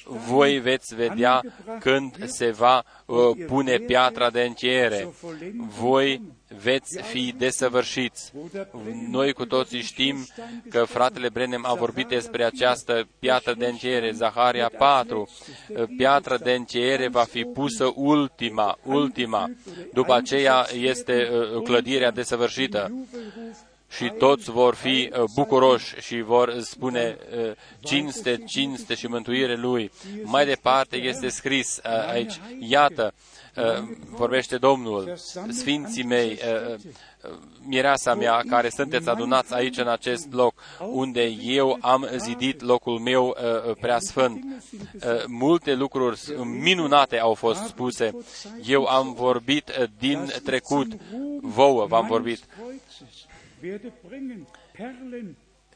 [0.05, 1.43] voi veți vedea
[1.81, 5.09] când se va uh, pune piatra de încheiere.
[5.81, 6.23] Voi
[6.63, 8.33] veți fi desăvârșiți.
[9.11, 10.27] Noi cu toții știm
[10.71, 15.29] că fratele Brenem a vorbit despre această piatră de încheiere, Zaharia 4.
[15.97, 19.51] Piatra de încheiere va fi pusă ultima, ultima.
[19.93, 22.93] După aceea este uh, clădirea desăvârșită
[23.91, 29.91] și toți vor fi uh, bucuroși și vor spune uh, cinste, cinste și mântuire Lui.
[30.23, 33.15] Mai departe este scris uh, aici, iată,
[34.11, 35.15] vorbește Domnul,
[35.49, 36.39] Sfinții mei,
[37.67, 40.55] mireasa mea, care sunteți adunați aici în acest loc,
[40.91, 43.37] unde eu am zidit locul meu
[43.81, 44.45] prea sfânt.
[45.27, 48.11] Multe lucruri minunate au fost spuse.
[48.65, 50.87] Eu am vorbit din trecut,
[51.41, 52.45] vouă v-am vorbit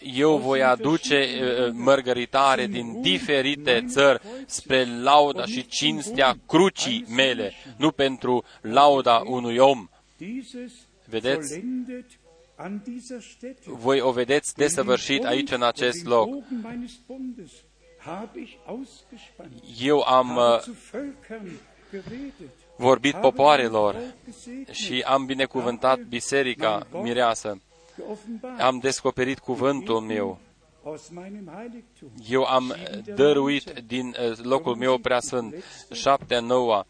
[0.05, 7.91] eu voi aduce uh, mărgăritare din diferite țări spre lauda și cinstea crucii mele, nu
[7.91, 9.89] pentru lauda unui om.
[11.05, 11.65] Vedeți?
[13.65, 16.29] Voi o vedeți desăvârșit aici în acest loc.
[19.81, 20.61] Eu am uh,
[22.77, 23.97] vorbit popoarelor
[24.71, 27.61] și am binecuvântat biserica mireasă
[28.59, 30.39] am descoperit cuvântul meu.
[32.29, 32.75] Eu am
[33.15, 35.55] dăruit din uh, locul meu preasfânt,
[35.93, 36.87] șaptea noua.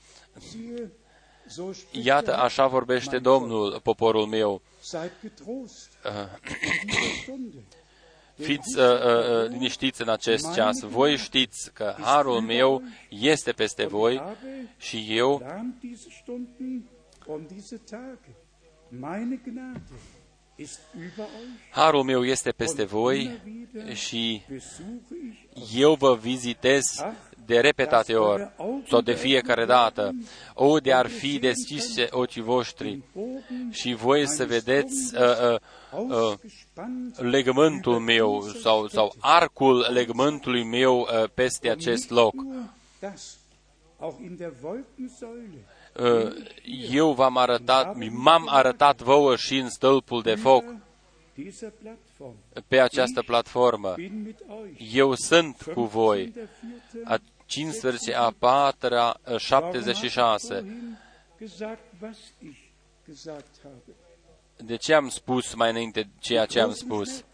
[1.90, 4.62] Iată, așa vorbește Domnul, poporul meu.
[8.34, 10.80] Fiți uh, uh, uh, liniștiți în acest ceas.
[10.80, 14.22] Voi știți că harul meu este peste voi
[14.76, 15.42] și eu
[21.70, 23.40] Harul meu este peste voi
[23.92, 24.42] și
[25.74, 26.84] eu vă vizitez
[27.46, 28.50] de repetate ori
[28.88, 30.14] sau de fiecare dată.
[30.54, 33.02] O, de ar fi deschise ochii voștri
[33.70, 35.58] și voi să vedeți uh,
[35.92, 36.34] uh, uh,
[37.16, 42.34] legământul meu sau, sau arcul legământului meu uh, peste acest loc.
[46.01, 46.32] Uh,
[46.90, 50.64] eu v-am arătat, m-am arătat vouă și în stâlpul de foc
[52.66, 53.95] pe această platformă.
[54.93, 56.32] Eu sunt cu voi.
[57.05, 60.64] A 15, a 4, a 76.
[64.57, 67.24] De ce am spus mai înainte ceea ce am spus?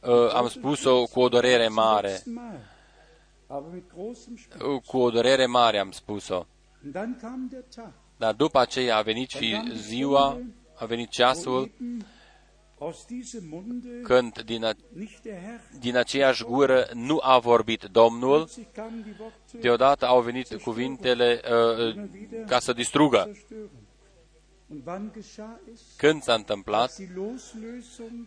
[0.00, 2.22] Uh, am spus-o cu o dorere mare.
[3.46, 6.46] Uh, cu o dorere mare am spus-o.
[8.16, 10.40] Dar după aceea a venit și ziua,
[10.74, 11.70] a venit ceasul
[14.02, 14.72] când din, a,
[15.78, 18.48] din aceeași gură nu a vorbit Domnul,
[19.60, 22.04] deodată au venit cuvintele uh,
[22.46, 23.30] ca să distrugă.
[25.96, 26.92] Când s-a întâmplat?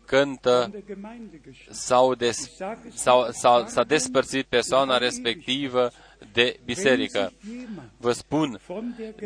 [0.05, 0.65] Când uh,
[1.69, 2.51] s-au des,
[2.93, 5.91] s-a, s-a, s-a despărțit persoana respectivă
[6.33, 7.31] de biserică.
[7.97, 8.59] Vă spun,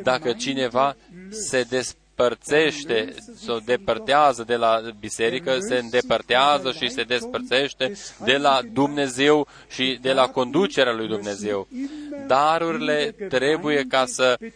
[0.03, 0.95] dacă cineva
[1.29, 7.91] se despărțește, despărțește, se depărtează de la biserică, se îndepărtează și se despărțește
[8.23, 11.67] de la Dumnezeu și de la conducerea lui Dumnezeu.
[12.27, 14.51] Darurile trebuie ca să uh,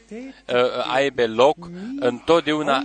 [0.94, 1.58] aibă loc
[2.00, 2.84] întotdeauna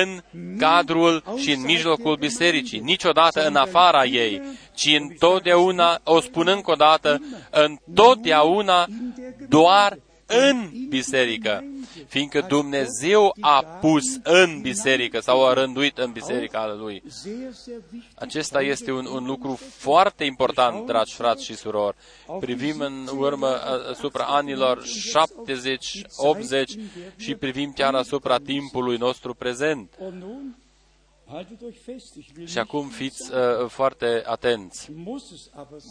[0.00, 0.22] în
[0.58, 4.42] cadrul și în mijlocul bisericii, niciodată în afara ei,
[4.74, 7.20] ci întotdeauna, o spun încă o dată,
[7.50, 8.86] întotdeauna
[9.48, 11.64] doar în biserică,
[12.06, 17.02] fiindcă Dumnezeu a pus în biserică sau a rânduit în biserica Lui.
[18.14, 21.96] Acesta este un, un lucru foarte important, dragi frați și surori.
[22.40, 23.46] Privim în urmă
[23.90, 26.72] asupra anilor 70, 80
[27.16, 29.98] și privim chiar asupra timpului nostru prezent.
[32.44, 34.90] Și acum fiți uh, foarte atenți.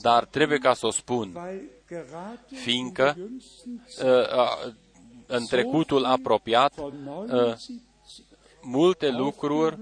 [0.01, 1.37] Dar trebuie ca să o spun,
[2.45, 4.73] fiindcă uh, uh,
[5.27, 7.55] în trecutul apropiat uh,
[8.61, 9.77] multe lucruri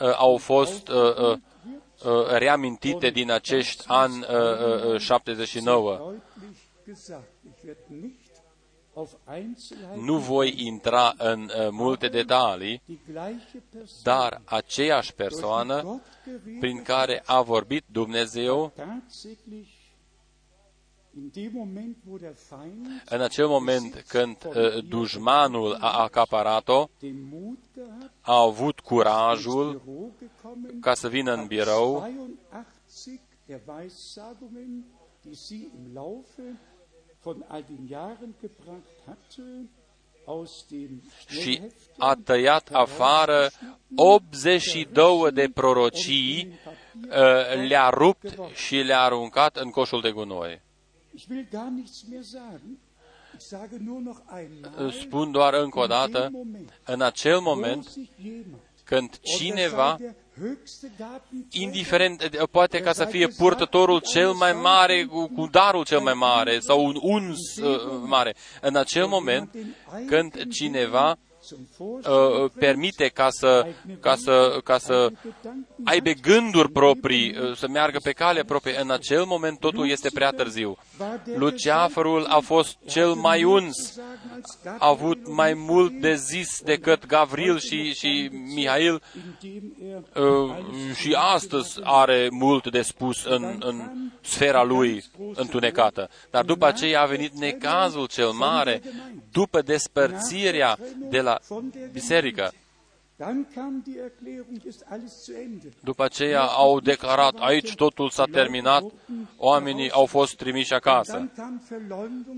[0.00, 1.38] uh, au fost uh, uh,
[2.04, 6.12] uh, reamintite din acești ani uh, uh, 79.
[9.94, 12.82] Nu voi intra în uh, multe detalii,
[14.02, 16.00] dar aceeași persoană
[16.60, 18.72] prin care a vorbit Dumnezeu
[23.04, 26.88] În acel moment când uh, dușmanul a acaparat-o,
[28.20, 29.82] a avut curajul
[30.80, 32.08] ca să vină în birou.
[41.28, 41.60] și
[41.98, 43.50] a tăiat afară
[43.96, 46.58] 82 de prorocii,
[46.94, 50.63] uh, le-a rupt și le-a aruncat în coșul de gunoi.
[54.90, 56.30] Spun doar încă o dată,
[56.84, 57.86] în acel moment
[58.84, 59.96] când cineva,
[61.50, 66.58] indiferent, poate ca să fie purtătorul cel mai mare, cu, cu darul cel mai mare
[66.58, 69.56] sau un uns uh, mare, în acel moment
[70.06, 71.18] când cineva
[71.78, 73.66] uh, permite ca să,
[74.00, 75.12] ca, să, ca să
[75.84, 80.30] aibă gânduri proprii, uh, să meargă pe cale proprie, în acel moment totul este prea
[80.30, 80.76] târziu.
[81.36, 83.98] Luceafărul a fost cel mai uns,
[84.64, 89.02] a avut mai mult de zis decât Gavril și, și Mihail
[90.14, 90.56] uh,
[90.96, 95.04] și astăzi are mult de spus în, în sfera lui
[95.34, 96.08] întunecată.
[96.30, 98.82] Dar după aceea a venit necazul cel mare,
[99.32, 100.78] după despărțirea
[101.10, 101.33] de la
[101.92, 102.52] biserică.
[105.80, 108.84] După aceea au declarat, aici totul s-a terminat,
[109.36, 111.30] oamenii au fost trimiși acasă.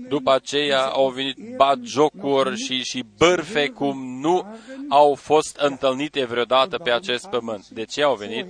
[0.07, 4.45] După aceea au venit batjocuri și, și bârfe cum nu
[4.89, 7.67] au fost întâlnite vreodată pe acest pământ.
[7.67, 8.45] De ce au venit?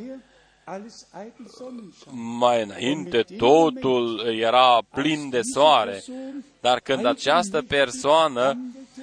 [2.40, 6.03] Mai înainte totul era plin de soare,
[6.61, 8.57] dar când această persoană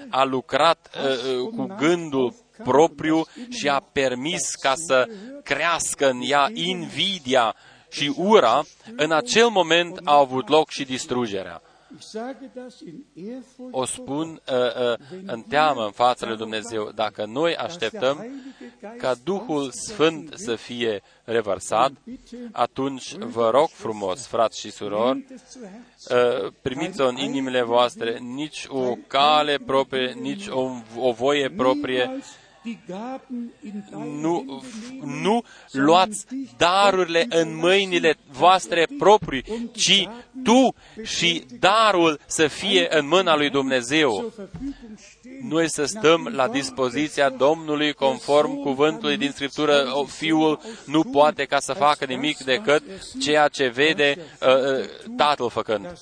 [0.08, 2.34] a lucrat uh, uh, cu gândul
[2.64, 5.08] propriu și a permis ca să
[5.42, 7.54] crească în ea invidia
[7.90, 8.62] și ura,
[8.96, 11.62] în acel moment a avut loc și distrugerea.
[13.70, 14.54] O spun uh,
[14.90, 16.90] uh, în teamă în fața lui Dumnezeu.
[16.94, 18.26] Dacă noi așteptăm
[18.98, 21.92] ca Duhul Sfânt să fie revărsat,
[22.52, 25.24] atunci vă rog frumos, frați și surori,
[26.10, 32.10] uh, primiți-o în inimile voastre, nici o cale proprie, nici o, o voie proprie,
[34.20, 34.62] nu,
[35.04, 36.26] nu luați
[36.56, 40.08] darurile în mâinile voastre proprii, ci
[40.44, 44.32] tu și darul să fie în mâna lui Dumnezeu.
[45.42, 49.84] Noi să stăm la dispoziția Domnului conform cuvântului din Scriptură.
[50.06, 52.82] Fiul nu poate ca să facă nimic decât
[53.20, 54.86] ceea ce vede uh, uh
[55.16, 55.98] Tatăl făcând.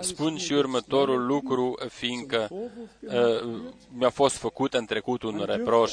[0.00, 2.64] Spun și următorul lucru, fiindcă uh,
[3.92, 5.92] mi-a fost făcut în trecut un reproș.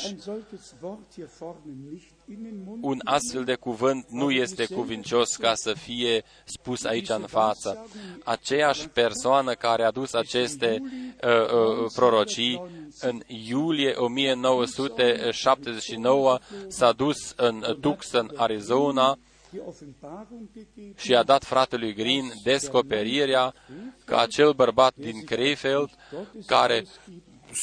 [2.81, 7.87] Un astfel de cuvânt nu este cuvincios ca să fie spus aici în față.
[8.23, 10.89] Aceeași persoană care a dus aceste uh,
[11.29, 12.61] uh, prorocii
[13.01, 19.17] în iulie 1979 s-a dus în Tucson, Arizona,
[20.95, 23.53] și a dat fratelui Green descoperirea
[24.05, 25.89] că acel bărbat din Krefeld,
[26.45, 26.85] care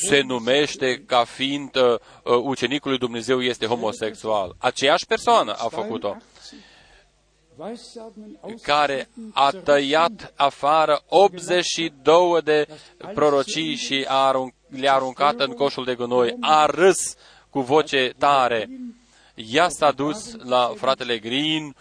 [0.09, 1.98] se numește ca fiind uh, uh,
[2.43, 4.55] ucenicul lui Dumnezeu, este homosexual.
[4.59, 6.16] Aceeași persoană a făcut-o
[8.62, 12.66] care a tăiat afară 82 de
[13.14, 16.36] prorocii și a arunc, le-a aruncat în coșul de gunoi.
[16.40, 17.14] A râs
[17.51, 18.69] cu voce tare.
[19.34, 21.74] Ea s-a dus la fratele Green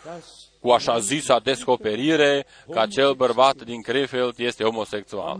[0.59, 5.39] cu așa zisa descoperire că acel bărbat din Krefeld este homosexual.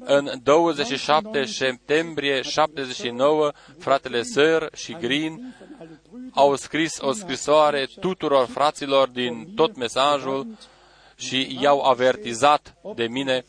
[0.00, 5.56] În 27 septembrie 79, fratele Sir și Green
[6.32, 10.46] au scris o scrisoare tuturor fraților din tot mesajul
[11.16, 13.44] și i-au avertizat de mine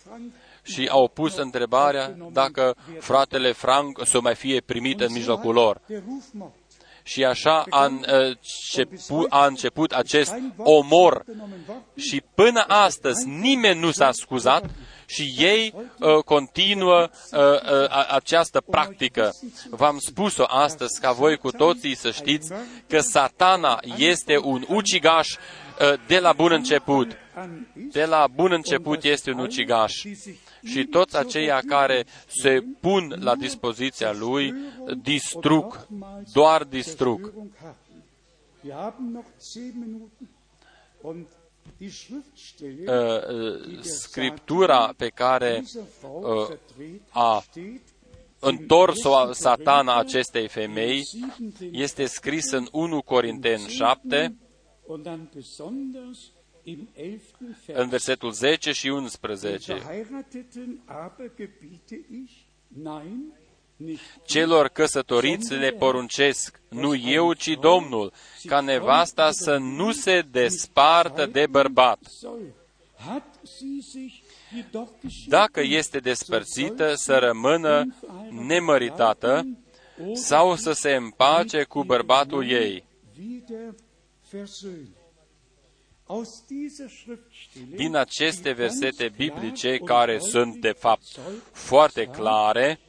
[0.64, 5.82] și au pus întrebarea dacă fratele Frank să mai fie primit în mijlocul lor.
[7.10, 11.26] Și așa a început, a început acest omor.
[11.95, 14.69] Și până astăzi nimeni nu s-a scuzat
[15.06, 19.34] și ei uh, continuă uh, uh, această practică.
[19.69, 22.52] V-am spus-o astăzi ca voi cu toții să știți
[22.88, 27.18] că satana este un ucigaș uh, de la bun început.
[27.73, 29.94] De la bun început este un ucigaș
[30.64, 34.53] și toți aceia care se pun la dispoziția lui
[35.02, 35.88] distrug,
[36.34, 37.34] doar distrug.
[42.61, 42.95] Uh,
[43.27, 45.64] uh, scriptura pe care
[46.02, 46.49] uh,
[47.10, 47.44] a
[48.40, 51.03] întors-o satana acestei femei
[51.72, 54.36] este scris în 1 Corinteni 7,
[57.66, 59.82] în versetul 10 și 11.
[64.26, 68.14] Celor căsătoriți le poruncesc, nu eu, ci Domnul,
[68.46, 72.00] ca nevasta să nu se despartă de bărbat.
[75.28, 77.96] Dacă este despărțită, să rămână
[78.30, 79.48] nemăritată
[80.14, 82.84] sau să se împace cu bărbatul ei.
[87.76, 91.19] Din aceste versete biblice, care sunt de fapt
[91.52, 92.80] foarte clare,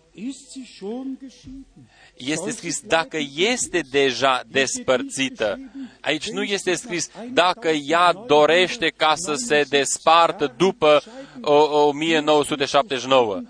[2.16, 5.59] este scris dacă este deja despărțită.
[6.01, 11.02] Aici nu este scris dacă ea dorește ca să se despartă după
[11.40, 13.42] 1979.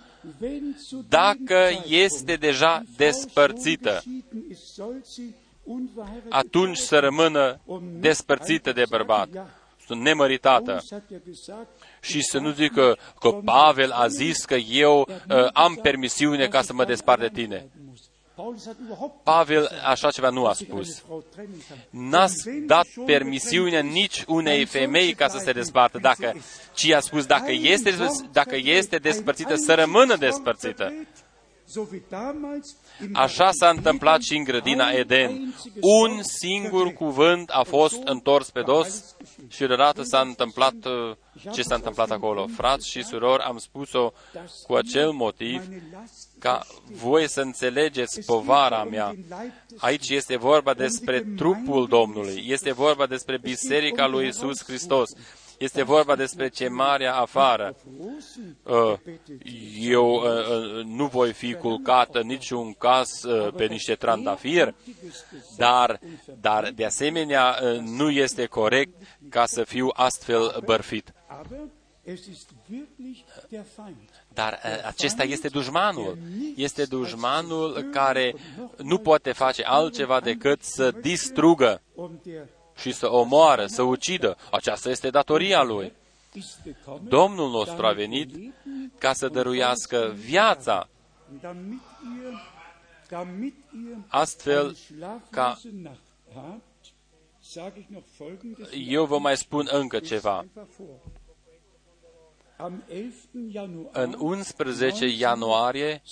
[1.08, 4.02] Dacă este deja despărțită,
[6.28, 7.60] atunci să rămână
[8.00, 9.28] despărțită de bărbat,
[9.94, 10.82] nemăritată
[12.00, 16.72] și să nu zică că Pavel a zis că eu uh, am permisiune ca să
[16.72, 17.68] mă despart de tine.
[19.22, 21.04] Pavel așa ceva nu a spus.
[21.90, 22.26] N-a
[22.66, 26.34] dat permisiune nici unei femei ca să se despartă, dacă,
[26.74, 27.94] ci a spus dacă este,
[28.32, 30.92] dacă este despărțită, să rămână despărțită.
[33.12, 35.54] Așa s-a întâmplat și în grădina Eden.
[35.80, 39.16] Un singur cuvânt a fost întors pe dos
[39.48, 41.16] și deodată s-a întâmplat uh,
[41.52, 42.46] ce s-a întâmplat acolo.
[42.56, 44.12] Frați și surori, am spus-o
[44.66, 45.68] cu acel motiv
[46.38, 49.14] ca voi să înțelegeți povara mea.
[49.78, 55.10] Aici este vorba despre trupul Domnului, este vorba despre Biserica lui Isus Hristos.
[55.60, 57.76] Este vorba despre ce marea afară.
[58.62, 58.94] Uh,
[59.80, 63.20] eu uh, uh, nu voi fi culcat în niciun caz
[63.56, 64.74] pe niște trandafir,
[65.56, 66.00] dar,
[66.40, 68.92] dar de asemenea nu este corect
[69.28, 71.12] ca să fiu astfel bărfit.
[74.28, 76.18] Dar acesta este dușmanul.
[76.56, 78.34] Este dușmanul care
[78.76, 81.82] nu poate face altceva decât să distrugă
[82.80, 84.36] și să omoară, să ucidă.
[84.50, 85.92] Aceasta este datoria lui.
[87.02, 88.54] Domnul nostru a venit
[88.98, 90.88] ca să dăruiască viața
[94.08, 94.76] astfel
[95.30, 95.58] ca
[98.86, 100.44] eu vă mai spun încă ceva.
[103.92, 106.02] În 11 ianuarie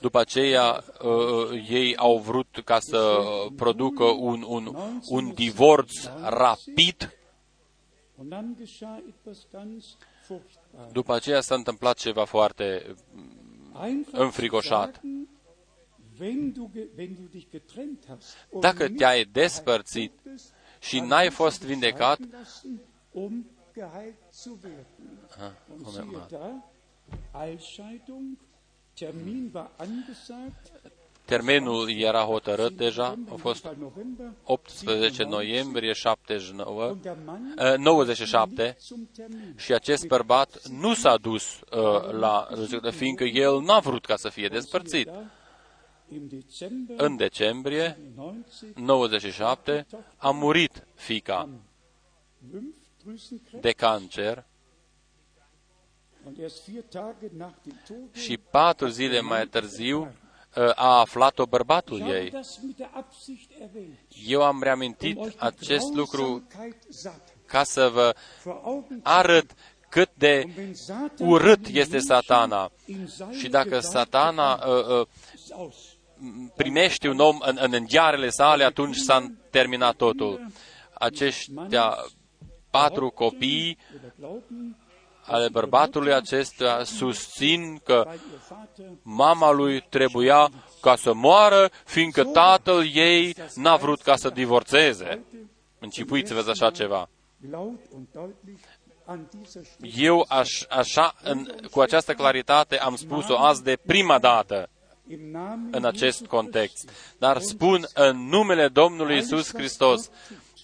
[0.00, 3.20] după aceea uh, ei au vrut ca să
[3.56, 4.76] producă un, un,
[5.08, 5.92] un divorț
[6.22, 7.16] rapid.
[10.92, 12.94] După aceea s-a întâmplat ceva foarte
[14.12, 15.00] înfricoșat.
[18.60, 20.12] Dacă te-ai despărțit
[20.80, 22.18] și n-ai fost vindecat,
[31.24, 33.68] Termenul era hotărât deja, a fost
[34.44, 36.96] 18 noiembrie 79,
[37.76, 38.76] 97
[39.56, 42.48] și acest bărbat nu s-a dus uh, la
[42.90, 45.08] fiindcă el n-a vrut ca să fie despărțit
[46.96, 47.98] în decembrie
[48.74, 49.86] 97
[50.16, 51.48] a murit fica
[53.60, 54.44] de cancer.
[58.12, 62.32] Și patru zile mai târziu uh, a aflat-o bărbatul ei.
[64.26, 66.46] Eu am reamintit acest lucru
[67.46, 68.14] ca să vă
[69.02, 69.54] arăt
[69.88, 70.44] cât de
[71.18, 72.70] urât este satana.
[73.38, 75.06] Și dacă satana uh, uh,
[76.56, 80.46] primește un om în, în înghearele sale, atunci s-a terminat totul.
[80.94, 81.96] Aceștia
[82.70, 83.78] patru copii
[85.26, 88.12] ale bărbatului acestuia susțin că
[89.02, 90.50] mama lui trebuia
[90.80, 95.24] ca să moară, fiindcă tatăl ei n-a vrut ca să divorțeze.
[95.78, 97.08] Închipuiți-vă așa ceva.
[99.94, 104.68] Eu aș, așa, în, cu această claritate am spus-o azi de prima dată
[105.70, 106.90] în acest context.
[107.18, 110.10] Dar spun în numele Domnului Isus Hristos,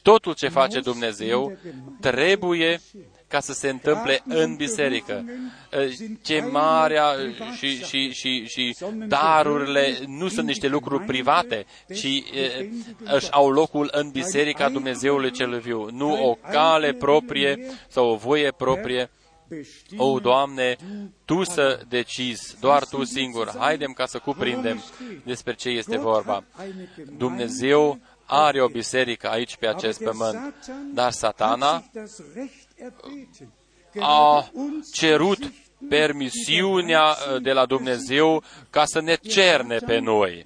[0.02, 1.56] totul ce face Dumnezeu
[2.00, 2.80] trebuie
[3.28, 5.24] ca să se întâmple în biserică.
[6.22, 7.12] Chemarea
[7.56, 12.22] și, și, și, și darurile nu sunt niște lucruri private, ci
[13.04, 15.88] își au locul în biserica Dumnezeului cel viu.
[15.90, 17.58] Nu o cale proprie
[17.88, 19.10] sau o voie proprie.
[19.96, 20.76] O, Doamne,
[21.24, 23.54] Tu să decizi, doar Tu singur.
[23.58, 24.82] Haidem ca să cuprindem
[25.24, 26.44] despre ce este vorba.
[27.16, 30.54] Dumnezeu are o biserică aici pe acest pământ,
[30.94, 31.84] dar satana
[34.00, 34.50] a
[34.92, 35.52] cerut
[35.88, 40.44] permisiunea uh, de la Dumnezeu ca să ne cerne pe noi.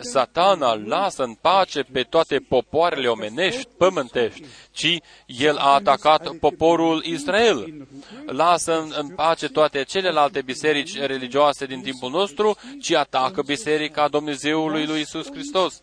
[0.00, 7.86] Satana lasă în pace pe toate popoarele omenești, pământești, ci el a atacat poporul Israel.
[8.26, 15.00] Lasă în, pace toate celelalte biserici religioase din timpul nostru, ci atacă biserica Dumnezeului lui
[15.00, 15.82] Isus Hristos.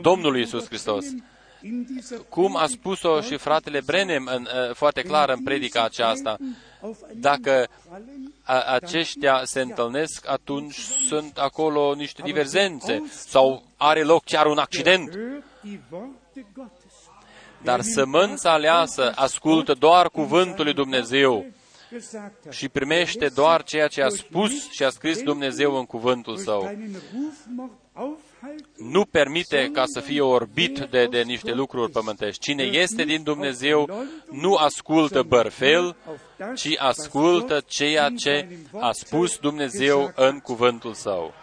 [0.00, 1.04] Domnului Isus Hristos
[2.28, 6.36] cum a spus-o și fratele Brenem în, uh, foarte clar în predica aceasta,
[7.14, 7.68] dacă
[8.42, 10.78] a, aceștia se întâlnesc, atunci
[11.08, 15.18] sunt acolo niște divergențe sau are loc chiar un accident.
[17.62, 21.46] Dar sămânța aleasă ascultă doar cuvântul lui Dumnezeu
[22.50, 26.70] și primește doar ceea ce a spus și a scris Dumnezeu în cuvântul său
[28.76, 32.40] nu permite ca să fie orbit de, de niște lucruri pământești.
[32.40, 35.96] Cine este din Dumnezeu nu ascultă bărfel,
[36.54, 41.34] ci ascultă ceea ce a spus Dumnezeu în cuvântul său.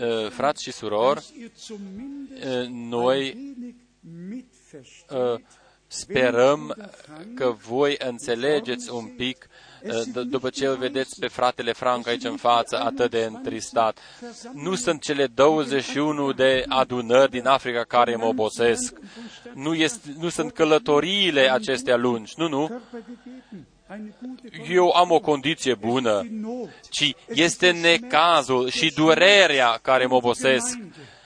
[0.00, 3.36] Uh, frați și surori, uh, noi
[5.10, 5.40] uh,
[5.86, 6.76] sperăm
[7.34, 9.48] că voi înțelegeți un pic
[10.24, 13.98] după ce îl vedeți pe fratele Frank aici în față, atât de întristat.
[14.52, 18.94] Nu sunt cele 21 de adunări din Africa care mă obosesc.
[19.54, 22.32] Nu, este, nu sunt călătoriile acestea lungi.
[22.36, 22.80] Nu, nu.
[24.70, 26.26] Eu am o condiție bună,
[26.90, 31.21] ci este necazul și durerea care mă obosesc Uh,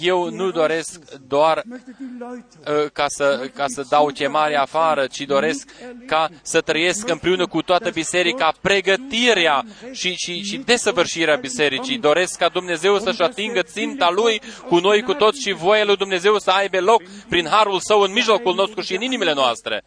[0.00, 5.70] eu nu doresc doar uh, ca să, ca să dau chemare afară, ci doresc
[6.06, 11.98] ca să trăiesc împreună cu toată biserica pregătirea și, și, și desăvârșirea bisericii.
[11.98, 16.38] Doresc ca Dumnezeu să-și atingă ținta Lui cu noi, cu toți și voia lui Dumnezeu
[16.38, 19.82] să aibă loc prin harul Său în mijlocul nostru și în inimile noastre.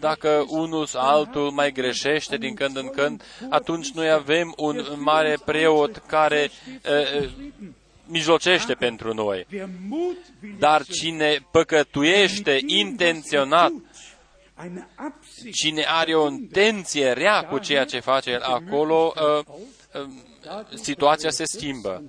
[0.00, 5.38] Dacă unul sau altul mai greșește din când în când, atunci noi avem un mare
[5.44, 6.50] preot care
[7.22, 7.30] uh,
[8.06, 9.46] mijlocește pentru noi.
[10.58, 13.72] Dar cine păcătuiește intenționat,
[15.52, 19.44] cine are o intenție rea cu ceea ce face el acolo, uh,
[19.94, 20.08] uh,
[20.74, 22.02] situația se schimbă.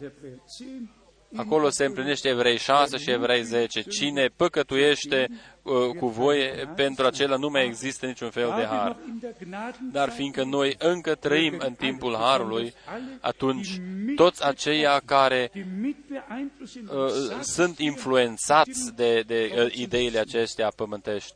[1.36, 3.82] Acolo se împlinește Evrei 6 și Evrei 10.
[3.82, 5.28] Cine păcătuiește
[5.64, 8.98] Uh, cu voie, pentru acela nu mai există niciun fel de har.
[9.92, 12.74] Dar fiindcă noi încă trăim în timpul harului,
[13.20, 13.82] atunci
[14.16, 15.70] toți aceia care uh,
[17.42, 21.34] sunt influențați de, de uh, ideile acestea pământești,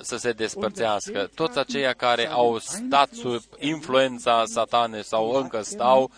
[0.00, 1.30] să se despărțească.
[1.34, 6.10] Toți aceia care au stat sub influența satanei sau încă stau,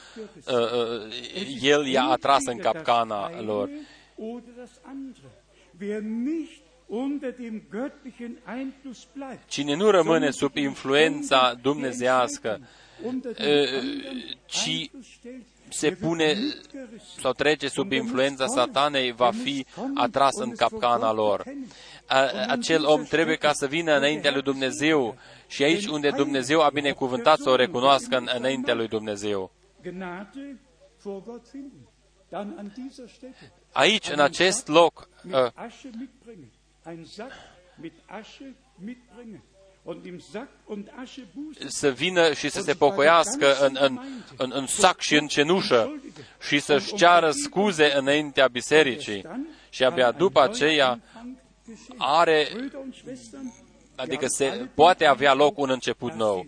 [0.46, 3.70] uh, uh, el i-a atras în capcana lor.
[9.46, 12.60] Cine nu rămâne sub influența dumnezească,
[14.46, 14.90] ci
[15.72, 16.36] se pune
[17.20, 21.44] sau trece sub influența satanei, va fi atras în capcana lor.
[22.48, 25.16] Acel om trebuie ca să vină înaintea lui Dumnezeu
[25.46, 29.52] și aici unde Dumnezeu a binecuvântat să o recunoască în, înaintea lui Dumnezeu.
[33.72, 35.50] Aici, în acest loc, uh,
[41.66, 43.98] să vină și să se pocăiască în, în,
[44.36, 46.00] în, în sac și în cenușă
[46.40, 49.24] și să-și ceară scuze înaintea bisericii.
[49.70, 51.00] și abia după aceea
[51.96, 52.48] are
[53.96, 56.46] adică se poate avea loc un început nou.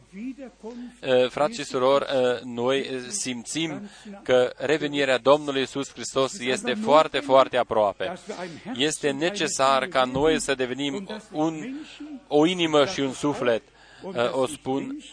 [1.28, 2.04] Frați și surori,
[2.44, 3.90] noi simțim
[4.22, 8.12] că revenirea Domnului Isus Hristos este foarte, foarte aproape.
[8.74, 11.74] Este necesar ca noi să devenim un,
[12.28, 13.62] o inimă și un suflet,
[14.32, 15.04] o spun,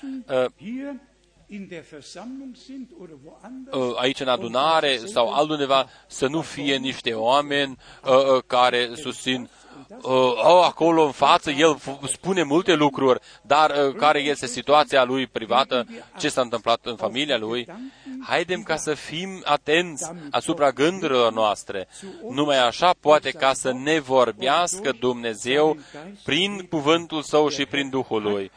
[3.96, 7.78] aici în adunare sau altundeva, să nu fie niște oameni
[8.48, 9.50] care susțin
[10.01, 10.11] uh,
[10.43, 11.77] oh, acolo în față, el
[12.07, 15.88] spune multe lucruri, dar uh, care este situația lui privată,
[16.18, 17.68] ce s-a întâmplat în familia lui.
[18.22, 21.88] Haidem ca să fim atenți asupra gândurilor noastre.
[22.30, 25.77] Numai așa poate ca să ne vorbească Dumnezeu
[26.23, 28.51] prin cuvântul Său și prin Duhul Lui.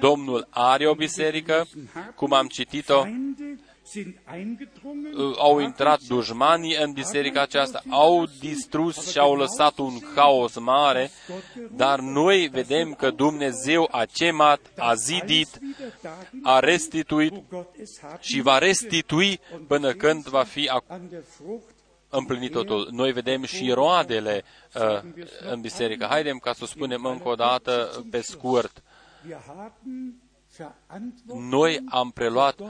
[0.00, 1.66] Domnul are o biserică,
[2.14, 3.04] cum am citit-o,
[5.38, 11.10] au intrat dușmanii în biserica aceasta, au distrus și au lăsat un haos mare,
[11.70, 15.58] dar noi vedem că Dumnezeu a cemat, a zidit,
[16.42, 17.34] a restituit
[18.20, 20.70] și va restitui până când va fi
[22.08, 22.88] împlinit totul.
[22.90, 24.44] Noi vedem și roadele
[24.74, 25.00] uh,
[25.50, 26.06] în biserică.
[26.10, 28.82] Haidem ca să spunem încă o dată pe scurt
[31.50, 32.66] noi am preluat uh,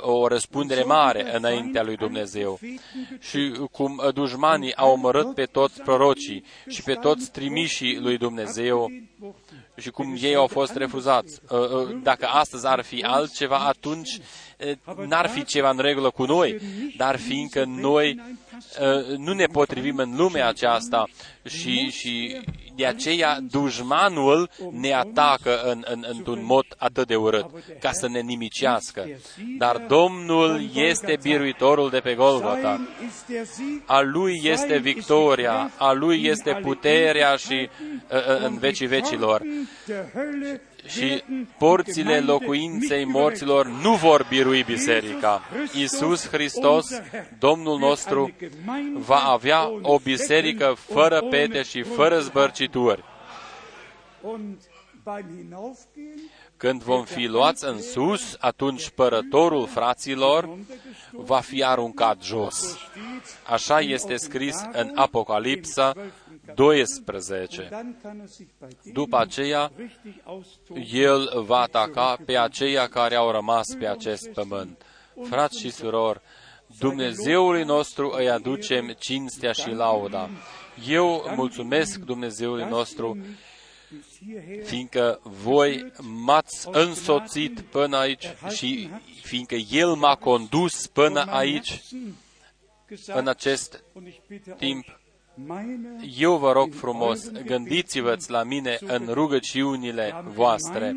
[0.00, 2.58] o răspundere mare înaintea lui Dumnezeu.
[3.18, 8.90] Și cum dușmanii au omorât pe toți prorocii și pe toți trimișii lui Dumnezeu
[9.76, 11.40] și cum ei au fost refuzați.
[11.50, 14.18] Uh, uh, dacă astăzi ar fi altceva, atunci
[14.86, 16.60] uh, n-ar fi ceva în regulă cu noi,
[16.96, 18.20] dar fiindcă noi
[19.16, 21.04] nu ne potrivim în lumea aceasta
[21.44, 22.40] și, și
[22.76, 27.46] de aceea dușmanul ne atacă în, în, într-un mod atât de urât,
[27.80, 29.08] ca să ne nimicească.
[29.58, 32.80] Dar Domnul este biruitorul de pe Golgota.
[33.84, 37.68] A Lui este victoria, a Lui este puterea și
[38.44, 39.42] în vecii vecilor
[40.86, 41.22] și
[41.58, 45.42] porțile locuinței morților nu vor birui biserica.
[45.74, 47.00] Iisus Hristos,
[47.38, 48.32] Domnul nostru,
[48.92, 53.04] va avea o biserică fără pete și fără zbărcituri.
[56.56, 60.58] Când vom fi luați în sus, atunci părătorul fraților
[61.10, 62.78] va fi aruncat jos.
[63.46, 65.92] Așa este scris în Apocalipsa
[66.54, 67.68] 12.
[68.82, 69.72] După aceea,
[70.92, 74.82] el va ataca pe aceia care au rămas pe acest pământ.
[75.22, 76.20] Frați și surori,
[76.78, 80.30] Dumnezeului nostru îi aducem cinstea și lauda.
[80.88, 83.18] Eu mulțumesc Dumnezeului nostru
[84.64, 88.90] fiindcă voi m-ați însoțit până aici și
[89.22, 91.82] fiindcă El m-a condus până aici,
[93.06, 93.82] în acest
[94.56, 94.98] timp,
[96.18, 100.96] eu vă rog frumos, gândiți-vă la mine în rugăciunile voastre.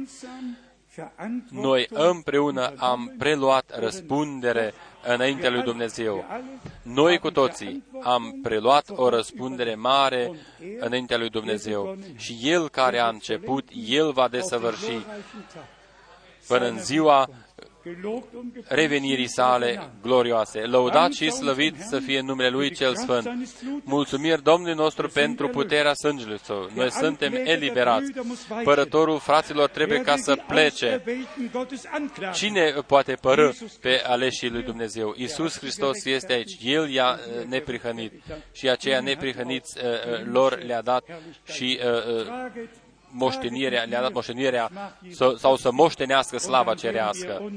[1.50, 4.74] Noi împreună am preluat răspundere
[5.04, 6.26] înaintea lui Dumnezeu.
[6.82, 10.32] Noi cu toții am preluat o răspundere mare
[10.80, 11.98] înaintea lui Dumnezeu.
[12.16, 15.06] și El care a început, El va desăvârși.
[16.48, 17.30] Până în ziua
[18.68, 20.60] revenirii sale glorioase.
[20.60, 23.30] Lăudat și slăvit să fie numele Lui cel Sfânt.
[23.84, 26.70] Mulțumiri Domnului nostru pentru puterea sângelui Său.
[26.74, 28.12] Noi suntem eliberați.
[28.64, 31.04] Părătorul fraților trebuie ca să plece.
[32.34, 35.14] Cine poate pără pe aleșii lui Dumnezeu?
[35.18, 36.58] Isus Hristos este aici.
[36.64, 38.14] El i-a uh, neprihănit
[38.52, 41.04] și aceia neprihăniți uh, uh, lor le-a dat
[41.44, 41.80] și
[43.12, 44.72] moștenirea, le-a dat moștenirea
[45.38, 47.52] sau să moștenească slava cerească.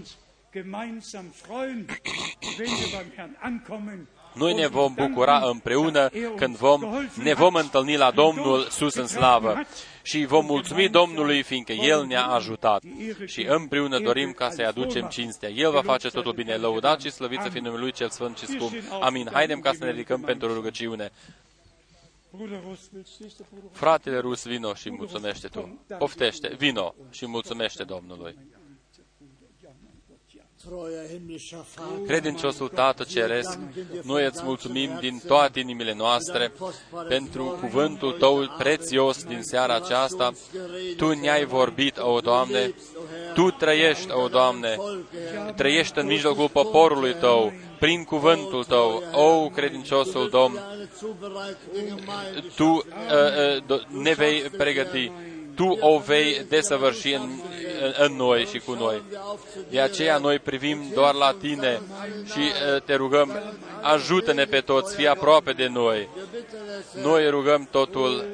[4.35, 6.81] Noi ne vom bucura împreună când vom,
[7.23, 9.67] ne vom întâlni la Domnul sus în slavă
[10.03, 12.83] și vom mulțumi Domnului, fiindcă El ne-a ajutat.
[13.25, 15.49] Și împreună dorim ca să-i aducem cinstea.
[15.49, 16.55] El va face totul bine.
[16.55, 18.73] Lăudat și slăvit să fie numele Lui cel Sfânt și Scump.
[19.01, 19.29] Amin.
[19.33, 21.11] Haidem ca să ne ridicăm pentru rugăciune.
[23.73, 25.85] Fratele Rus, vino și mulțumește tu.
[25.99, 28.37] Poftește, vino și mulțumește Domnului.
[32.07, 33.59] Credinciosul Tată Ceresc,
[34.03, 36.53] noi îți mulțumim din toate inimile noastre
[37.09, 40.33] pentru cuvântul Tău prețios din seara aceasta.
[40.97, 42.75] Tu ne-ai vorbit, o Doamne,
[43.35, 44.77] Tu trăiești, o Doamne,
[45.57, 50.59] trăiești în mijlocul poporului Tău, prin cuvântul Tău, o credinciosul Domn,
[52.57, 52.83] Tu uh,
[53.69, 55.13] uh, ne vei pregăti
[55.55, 57.29] Tu o vei desăvârși în,
[57.83, 59.03] în, în noi și cu noi.
[59.71, 61.81] De aceea noi privim doar la Tine
[62.25, 63.43] și uh, te rugăm,
[63.81, 66.09] ajută-ne pe toți, fii aproape de noi.
[67.03, 68.25] Noi rugăm totul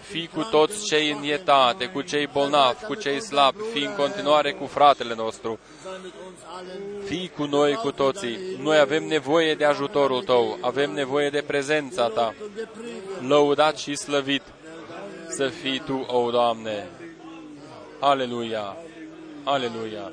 [0.00, 4.66] Fii cu toți cei înietate, cu cei bolnavi, cu cei slabi, fii în continuare cu
[4.66, 5.58] fratele nostru.
[7.04, 8.38] Fii cu noi cu toții.
[8.62, 12.34] Noi avem nevoie de ajutorul Tău, avem nevoie de prezența Ta.
[13.26, 14.42] Lăudat și slăvit
[15.30, 16.88] să fii Tu, o Doamne.
[18.00, 18.76] Aleluia!
[19.44, 20.12] Aleluia!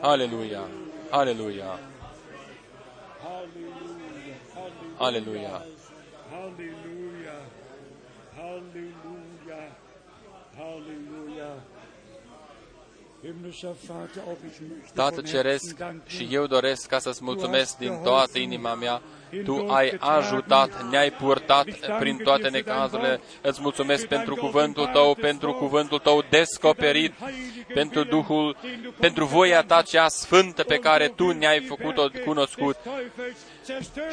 [0.00, 0.60] Aleluia!
[1.10, 1.78] Aleluia!
[4.98, 5.62] Aleluia!
[14.94, 15.76] Tată Ceresc,
[16.06, 19.02] și eu doresc ca să-ți mulțumesc din toată inima mea.
[19.44, 21.66] Tu ai ajutat, ne-ai purtat
[21.98, 23.20] prin toate necazurile.
[23.40, 27.12] Îți mulțumesc pentru cuvântul Tău, pentru cuvântul Tău descoperit,
[27.74, 28.56] pentru Duhul,
[29.00, 32.76] pentru voia Ta cea sfântă pe care Tu ne-ai făcut-o cunoscut.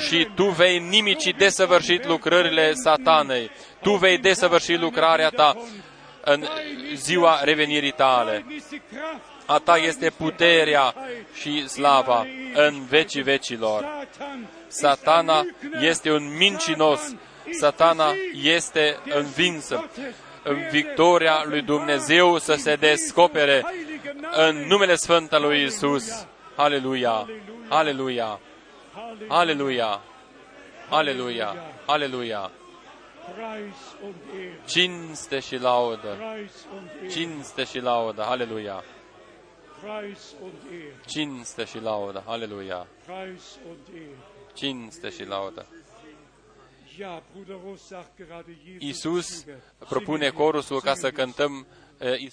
[0.08, 3.50] Și Tu vei nimici desăvârșit lucrările satanei.
[3.82, 5.56] Tu vei desăvârși lucrarea Ta
[6.24, 6.46] în
[6.94, 8.46] ziua revenirii tale.
[9.46, 10.94] A ta este puterea
[11.34, 14.08] și slava în vecii vecilor.
[14.68, 15.46] Satana
[15.82, 17.16] este un mincinos.
[17.60, 19.90] Satana este învinsă.
[20.44, 23.66] În victoria lui Dumnezeu să se descopere
[24.32, 26.28] în numele Sfânt al lui Isus.
[26.56, 27.30] Aleluia!
[27.68, 28.40] Aleluia!
[29.28, 30.02] Aleluia!
[30.90, 31.56] Aleluia!
[31.86, 32.52] Aleluia!
[34.66, 36.18] Cinste și laudă.
[37.10, 38.24] Cinste și laudă.
[38.24, 38.84] Aleluia.
[41.06, 42.24] Cinste și laudă.
[42.26, 42.88] Aleluia.
[44.54, 45.68] Cinste și laudă.
[48.80, 49.46] Isus
[49.78, 51.68] propune corusul ca să cântăm
[52.00, 52.32] uh,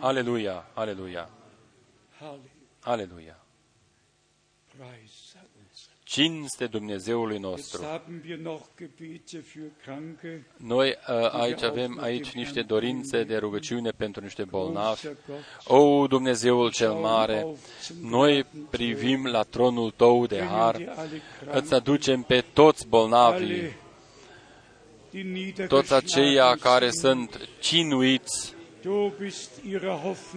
[0.00, 1.28] Aleluia, aleluia,
[2.80, 3.38] aleluia.
[6.04, 7.82] Cinste Dumnezeului nostru.
[10.56, 15.06] Noi uh, aici avem aici niște dorințe de rugăciune pentru niște bolnavi.
[15.64, 17.46] O, Dumnezeul cel mare,
[18.00, 20.96] noi privim la tronul Tău de har,
[21.52, 23.76] îți aducem pe toți bolnavii,
[25.68, 28.53] toți aceia care sunt cinuiți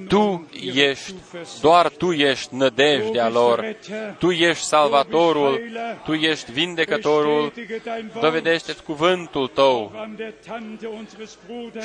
[0.08, 1.14] tu ești,
[1.62, 3.76] doar Tu ești nădejdea lor,
[4.18, 5.62] Tu ești salvatorul,
[6.04, 7.54] Tu ești vindecătorul,
[8.20, 9.92] dovedește-ți cuvântul Tău.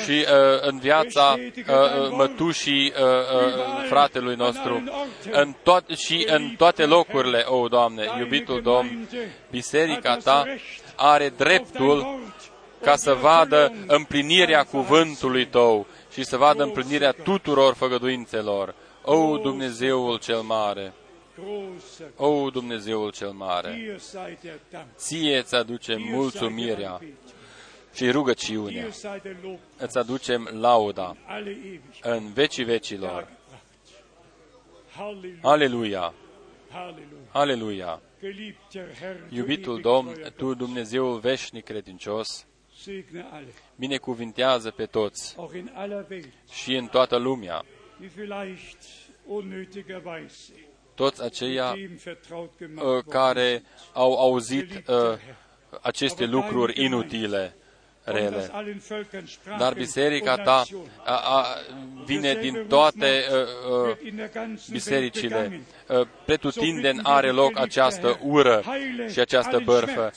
[0.03, 4.83] Și uh, în viața uh, uh mătușii uh, uh, fratelui nostru.
[5.31, 9.07] în toat, și în toate locurile, o, Doamne, iubitul Domn,
[9.51, 10.45] biserica Ta
[10.95, 12.21] are dreptul
[12.81, 18.75] ca să vadă împlinirea cuvântului Tău și să vadă împlinirea tuturor făgăduințelor.
[19.03, 20.93] O, Dumnezeul cel mare!
[22.15, 23.99] O, Dumnezeul cel mare!
[24.95, 26.99] Ție îți aducem mulțumirea
[27.93, 28.87] și rugăciunea.
[29.77, 31.17] Îți aducem lauda
[32.01, 33.27] în vecii vecilor.
[35.41, 36.13] Aleluia!
[37.31, 38.01] Aleluia!
[39.29, 42.45] Iubitul Domn, Tu, Dumnezeul veșnic credincios,
[43.75, 45.35] binecuvintează pe toți
[46.51, 47.65] și în toată lumea.
[50.95, 53.63] Toți aceia uh, care
[53.93, 54.95] au auzit uh,
[55.81, 57.55] aceste lucruri inutile.
[58.03, 58.51] Rele.
[59.57, 60.63] Dar biserica ta
[61.03, 61.45] a, a,
[62.05, 65.61] vine din toate uh, uh, bisericile.
[65.87, 68.63] Uh, pretutindeni are loc această ură
[69.11, 70.11] și această bărfă.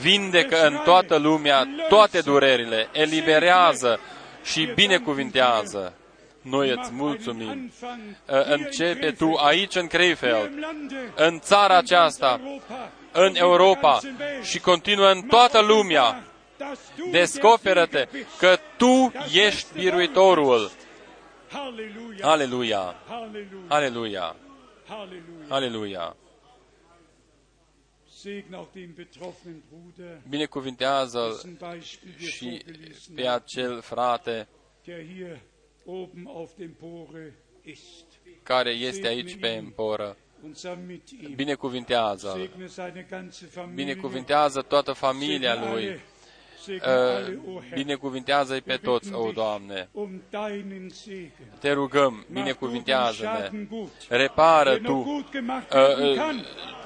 [0.00, 4.00] Vindecă în toată lumea toate durerile, eliberează
[4.42, 5.92] și binecuvintează.
[6.42, 7.72] Noi îți mulțumim.
[8.26, 10.50] Începe tu aici în Krefeld,
[11.14, 12.40] în țara aceasta,
[13.12, 13.98] în Europa
[14.42, 16.24] și continuă în toată lumea.
[17.10, 18.08] Descoperă-te
[18.38, 20.70] că tu ești biruitorul.
[22.20, 22.94] Aleluia!
[23.68, 24.36] Aleluia!
[25.48, 26.16] Aleluia!
[30.28, 31.40] Binecuvintează
[32.18, 32.62] și
[33.14, 34.48] pe acel frate
[38.42, 40.16] care este aici pe emporă.
[41.34, 42.50] Binecuvintează-l.
[43.74, 46.00] Binecuvintează toată familia lui.
[47.74, 49.88] Binecuvintează-i pe toți, o Doamne.
[51.58, 53.66] Te rugăm, binecuvintează-ne.
[54.08, 55.24] Repară Tu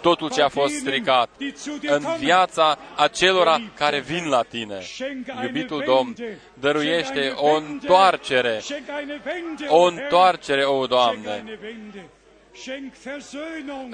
[0.00, 1.28] totul ce a fost stricat
[1.82, 4.80] în viața acelora care vin la Tine.
[5.42, 6.14] Iubitul Domn,
[6.54, 8.60] dăruiește o întoarcere,
[9.68, 11.44] o întoarcere, o Doamne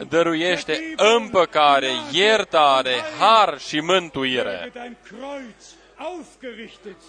[0.09, 4.73] dăruiește împăcare, iertare, har și mântuire.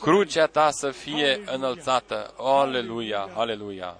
[0.02, 2.34] Crucea ta să fie înălțată.
[2.38, 3.98] Aleluia, aleluia.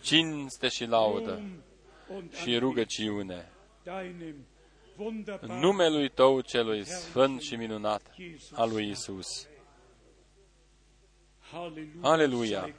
[0.00, 1.42] Cinste și laudă
[2.42, 3.48] și rugăciune
[5.46, 8.14] numelui Tău celui sfânt și minunat
[8.52, 9.48] al lui Isus.
[12.00, 12.74] Aleluia!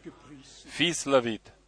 [0.66, 1.59] Fii slăvit!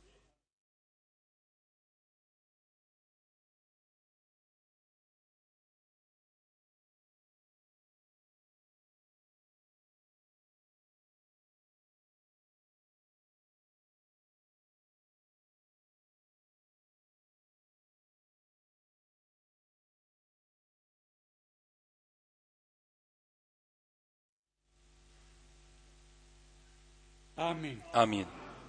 [27.91, 28.25] Amin.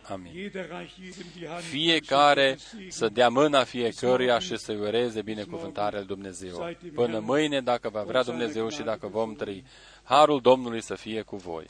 [0.09, 0.33] Amin.
[1.61, 2.59] Fiecare
[2.89, 6.69] să dea mâna fiecăruia și să ureze binecuvântarea lui Dumnezeu.
[6.95, 9.65] Până mâine, dacă va vrea Dumnezeu și dacă vom trăi,
[10.03, 11.67] harul Domnului să fie cu voi.